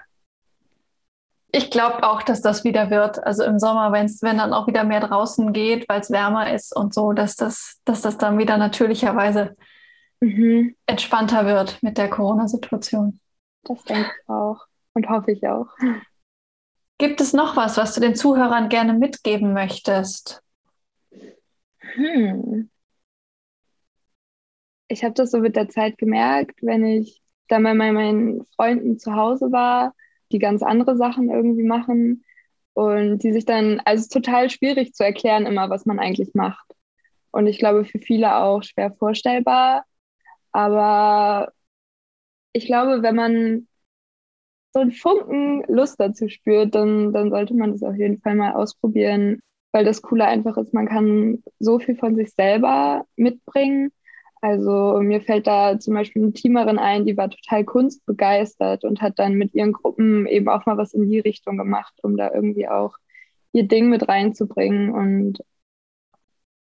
Ich 1.50 1.70
glaube 1.70 2.02
auch, 2.02 2.22
dass 2.22 2.42
das 2.42 2.64
wieder 2.64 2.90
wird. 2.90 3.24
Also 3.24 3.42
im 3.44 3.58
Sommer, 3.58 3.90
wenn's, 3.92 4.22
wenn 4.22 4.36
dann 4.36 4.52
auch 4.52 4.66
wieder 4.66 4.84
mehr 4.84 5.00
draußen 5.00 5.52
geht, 5.52 5.88
weil 5.88 6.00
es 6.00 6.10
wärmer 6.10 6.52
ist 6.52 6.76
und 6.76 6.92
so, 6.92 7.12
dass 7.12 7.36
das, 7.36 7.80
dass 7.84 8.02
das 8.02 8.18
dann 8.18 8.38
wieder 8.38 8.58
natürlicherweise 8.58 9.56
mhm. 10.20 10.76
entspannter 10.86 11.46
wird 11.46 11.82
mit 11.82 11.96
der 11.96 12.10
Corona-Situation. 12.10 13.20
Das 13.62 13.82
denke 13.84 14.10
ich 14.10 14.28
auch 14.28 14.66
und 14.92 15.08
hoffe 15.08 15.32
ich 15.32 15.46
auch. 15.46 15.68
Gibt 16.98 17.20
es 17.20 17.32
noch 17.32 17.56
was, 17.56 17.76
was 17.76 17.94
du 17.94 18.00
den 18.00 18.16
Zuhörern 18.16 18.68
gerne 18.68 18.92
mitgeben 18.92 19.52
möchtest? 19.52 20.42
Hm. 21.78 22.70
Ich 24.88 25.04
habe 25.04 25.14
das 25.14 25.30
so 25.30 25.38
mit 25.38 25.54
der 25.54 25.68
Zeit 25.68 25.96
gemerkt, 25.96 26.58
wenn 26.62 26.84
ich 26.84 27.22
dann 27.48 27.62
bei 27.62 27.74
meinen 27.74 28.44
Freunden 28.56 28.98
zu 28.98 29.14
Hause 29.14 29.52
war, 29.52 29.94
die 30.32 30.38
ganz 30.38 30.62
andere 30.62 30.96
Sachen 30.96 31.30
irgendwie 31.30 31.64
machen 31.64 32.24
und 32.74 33.18
die 33.20 33.32
sich 33.32 33.44
dann, 33.44 33.80
also 33.84 34.00
es 34.00 34.02
ist 34.02 34.12
total 34.12 34.50
schwierig 34.50 34.94
zu 34.94 35.04
erklären 35.04 35.46
immer, 35.46 35.70
was 35.70 35.86
man 35.86 35.98
eigentlich 35.98 36.34
macht. 36.34 36.64
Und 37.30 37.46
ich 37.46 37.58
glaube, 37.58 37.84
für 37.84 37.98
viele 37.98 38.36
auch 38.36 38.62
schwer 38.62 38.92
vorstellbar. 38.92 39.84
Aber 40.52 41.52
ich 42.52 42.66
glaube, 42.66 43.02
wenn 43.02 43.14
man 43.16 43.68
so 44.72 44.80
einen 44.80 44.92
Funken 44.92 45.64
Lust 45.68 45.98
dazu 46.00 46.28
spürt, 46.28 46.74
dann, 46.74 47.12
dann 47.12 47.30
sollte 47.30 47.54
man 47.54 47.72
das 47.72 47.82
auf 47.82 47.96
jeden 47.96 48.18
Fall 48.20 48.34
mal 48.34 48.52
ausprobieren, 48.52 49.40
weil 49.72 49.84
das 49.84 50.02
Coole 50.02 50.26
einfach 50.26 50.56
ist, 50.56 50.74
man 50.74 50.88
kann 50.88 51.42
so 51.58 51.78
viel 51.78 51.96
von 51.96 52.16
sich 52.16 52.32
selber 52.34 53.04
mitbringen. 53.16 53.90
Also 54.40 55.00
mir 55.00 55.20
fällt 55.20 55.46
da 55.46 55.78
zum 55.78 55.94
Beispiel 55.94 56.22
eine 56.22 56.32
Teamerin 56.32 56.78
ein, 56.78 57.04
die 57.04 57.16
war 57.16 57.28
total 57.28 57.64
kunstbegeistert 57.64 58.84
und 58.84 59.02
hat 59.02 59.18
dann 59.18 59.34
mit 59.34 59.54
ihren 59.54 59.72
Gruppen 59.72 60.26
eben 60.26 60.48
auch 60.48 60.64
mal 60.66 60.76
was 60.76 60.94
in 60.94 61.08
die 61.08 61.18
Richtung 61.18 61.56
gemacht, 61.58 61.94
um 62.02 62.16
da 62.16 62.32
irgendwie 62.32 62.68
auch 62.68 62.96
ihr 63.52 63.66
Ding 63.66 63.88
mit 63.88 64.08
reinzubringen. 64.08 64.90
Und 64.90 65.38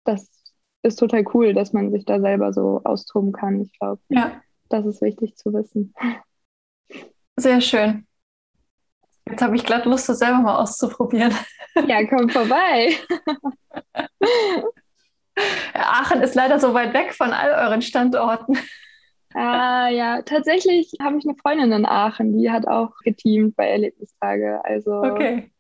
das 0.04 0.30
ist 0.82 0.98
total 0.98 1.24
cool, 1.34 1.54
dass 1.54 1.74
man 1.74 1.92
sich 1.92 2.06
da 2.06 2.20
selber 2.20 2.54
so 2.54 2.82
austoben 2.84 3.32
kann. 3.32 3.62
Ich 3.62 3.78
glaube, 3.78 4.02
ja. 4.10 4.42
das 4.70 4.86
ist 4.86 5.02
wichtig 5.02 5.36
zu 5.36 5.54
wissen. 5.54 5.94
Sehr 7.38 7.62
schön. 7.62 8.08
Jetzt 9.30 9.42
habe 9.42 9.56
ich 9.56 9.64
glatt 9.64 9.86
Lust, 9.86 10.10
das 10.10 10.20
selber 10.20 10.40
mal 10.40 10.58
auszuprobieren. 10.58 11.34
Ja, 11.88 12.06
komm 12.06 12.28
vorbei. 12.28 12.96
Aachen 15.74 16.22
ist 16.22 16.36
leider 16.36 16.60
so 16.60 16.74
weit 16.74 16.94
weg 16.94 17.14
von 17.14 17.32
all 17.32 17.52
euren 17.52 17.82
Standorten. 17.82 18.58
Ah 19.34 19.88
ja, 19.88 20.22
tatsächlich 20.24 20.92
habe 21.02 21.18
ich 21.18 21.26
eine 21.26 21.38
Freundin 21.38 21.72
in 21.72 21.86
Aachen, 21.86 22.38
die 22.38 22.52
hat 22.52 22.68
auch 22.68 22.92
geteamt 23.04 23.56
bei 23.56 23.70
Erlebnistage. 23.70 24.60
Also 24.64 24.92
okay. 24.96 25.54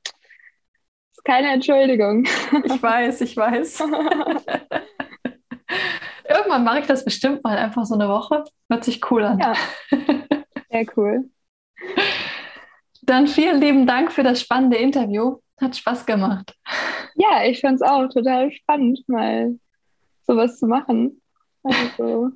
ist 1.14 1.24
keine 1.24 1.52
Entschuldigung. 1.54 2.26
Ich 2.66 2.84
weiß, 2.84 3.22
ich 3.22 3.38
weiß. 3.38 3.80
Irgendwann 6.30 6.64
mache 6.64 6.80
ich 6.80 6.88
das 6.88 7.06
bestimmt 7.06 7.44
mal 7.44 7.58
einfach 7.58 7.86
so 7.86 7.96
eine 7.96 8.10
Woche. 8.10 8.44
Hört 8.70 8.84
sich 8.84 9.00
cool 9.10 9.24
an. 9.24 9.40
Ja, 9.40 9.54
sehr 10.70 10.86
cool. 10.98 11.30
Dann 13.04 13.28
vielen 13.28 13.60
lieben 13.60 13.88
Dank 13.88 14.12
für 14.12 14.24
das 14.24 14.42
spannende 14.42 14.78
Interview. 14.78 15.38
Hat 15.60 15.76
Spaß 15.76 16.06
gemacht. 16.06 16.56
Ja, 17.15 17.43
ich 17.45 17.62
fand 17.62 17.76
es 17.76 17.82
auch 17.82 18.08
total 18.08 18.52
spannend, 18.52 19.00
mal 19.08 19.58
sowas 20.21 20.58
zu 20.58 20.67
machen. 20.67 21.21
Also, 21.63 22.30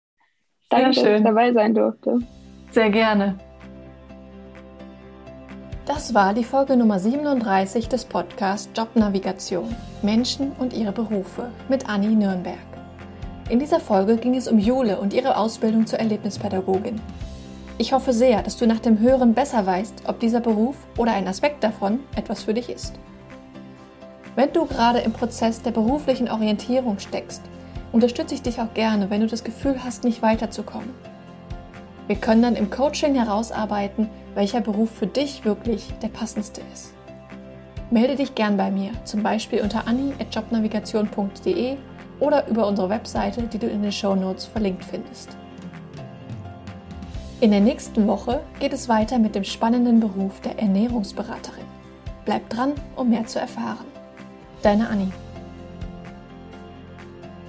danke, 0.70 1.00
dass 1.00 1.18
ich 1.18 1.22
dabei 1.22 1.52
sein 1.52 1.74
durfte. 1.74 2.18
Sehr 2.70 2.90
gerne. 2.90 3.38
Das 5.86 6.14
war 6.14 6.34
die 6.34 6.42
Folge 6.42 6.76
Nummer 6.76 6.98
37 6.98 7.88
des 7.88 8.04
Podcasts 8.04 8.68
Jobnavigation 8.76 9.74
Menschen 10.02 10.50
und 10.58 10.72
ihre 10.72 10.90
Berufe 10.90 11.52
mit 11.68 11.88
Anni 11.88 12.08
Nürnberg. 12.08 12.58
In 13.48 13.60
dieser 13.60 13.78
Folge 13.78 14.16
ging 14.16 14.34
es 14.34 14.48
um 14.48 14.58
Jule 14.58 14.98
und 14.98 15.14
ihre 15.14 15.36
Ausbildung 15.36 15.86
zur 15.86 16.00
Erlebnispädagogin. 16.00 17.00
Ich 17.78 17.92
hoffe 17.92 18.12
sehr, 18.12 18.42
dass 18.42 18.56
du 18.56 18.66
nach 18.66 18.80
dem 18.80 18.98
Hören 18.98 19.34
besser 19.34 19.64
weißt, 19.64 20.08
ob 20.08 20.18
dieser 20.18 20.40
Beruf 20.40 20.74
oder 20.98 21.12
ein 21.12 21.28
Aspekt 21.28 21.62
davon 21.62 22.00
etwas 22.16 22.42
für 22.42 22.54
dich 22.54 22.68
ist. 22.68 22.98
Wenn 24.36 24.52
du 24.52 24.66
gerade 24.66 24.98
im 24.98 25.14
Prozess 25.14 25.62
der 25.62 25.70
beruflichen 25.70 26.30
Orientierung 26.30 26.98
steckst, 26.98 27.40
unterstütze 27.90 28.34
ich 28.34 28.42
dich 28.42 28.60
auch 28.60 28.74
gerne, 28.74 29.08
wenn 29.08 29.22
du 29.22 29.26
das 29.26 29.44
Gefühl 29.44 29.82
hast, 29.82 30.04
nicht 30.04 30.20
weiterzukommen. 30.20 30.90
Wir 32.06 32.16
können 32.16 32.42
dann 32.42 32.54
im 32.54 32.68
Coaching 32.68 33.14
herausarbeiten, 33.14 34.10
welcher 34.34 34.60
Beruf 34.60 34.90
für 34.90 35.06
dich 35.06 35.46
wirklich 35.46 35.90
der 36.02 36.08
passendste 36.08 36.60
ist. 36.74 36.92
Melde 37.90 38.16
dich 38.16 38.34
gern 38.34 38.58
bei 38.58 38.70
mir, 38.70 38.90
zum 39.04 39.22
Beispiel 39.22 39.62
unter 39.62 39.88
anni.jobnavigation.de 39.88 41.78
oder 42.20 42.46
über 42.46 42.66
unsere 42.66 42.90
Webseite, 42.90 43.42
die 43.44 43.58
du 43.58 43.66
in 43.68 43.82
den 43.82 43.92
Show 43.92 44.14
Notes 44.14 44.44
verlinkt 44.44 44.84
findest. 44.84 45.30
In 47.40 47.52
der 47.52 47.60
nächsten 47.60 48.06
Woche 48.06 48.42
geht 48.60 48.74
es 48.74 48.88
weiter 48.88 49.18
mit 49.18 49.34
dem 49.34 49.44
spannenden 49.44 49.98
Beruf 49.98 50.40
der 50.42 50.58
Ernährungsberaterin. 50.58 51.64
Bleib 52.26 52.50
dran, 52.50 52.74
um 52.96 53.08
mehr 53.08 53.26
zu 53.26 53.38
erfahren. 53.38 53.95
Deine 54.62 54.88
Anni. 54.88 55.12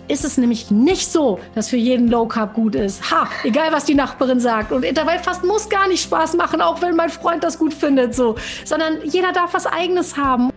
Ist 0.10 0.24
es 0.24 0.38
nämlich 0.38 0.72
nicht 0.72 1.12
so, 1.12 1.38
dass 1.54 1.68
für 1.68 1.76
jeden 1.78 2.08
Low 2.08 2.28
Carb 2.28 2.54
gut 2.54 2.76
ist. 2.76 3.12
Ha, 3.12 3.28
egal 3.44 3.74
was 3.74 3.84
die 3.84 3.96
Nachbarin 3.96 4.40
sagt. 4.40 4.72
Und 4.72 4.86
fast 5.22 5.44
muss 5.44 5.68
gar 5.68 5.88
nicht 5.90 6.02
Spaß 6.02 6.36
machen, 6.36 6.62
auch 6.62 6.82
wenn 6.82 6.96
mein 6.96 7.10
Freund 7.10 7.44
das 7.44 7.60
gut 7.60 7.74
findet, 7.74 8.16
so. 8.16 8.36
Sondern 8.64 9.00
jeder 9.04 9.34
darf 9.34 9.54
was 9.54 9.66
Eigenes 9.66 10.16
haben. 10.16 10.50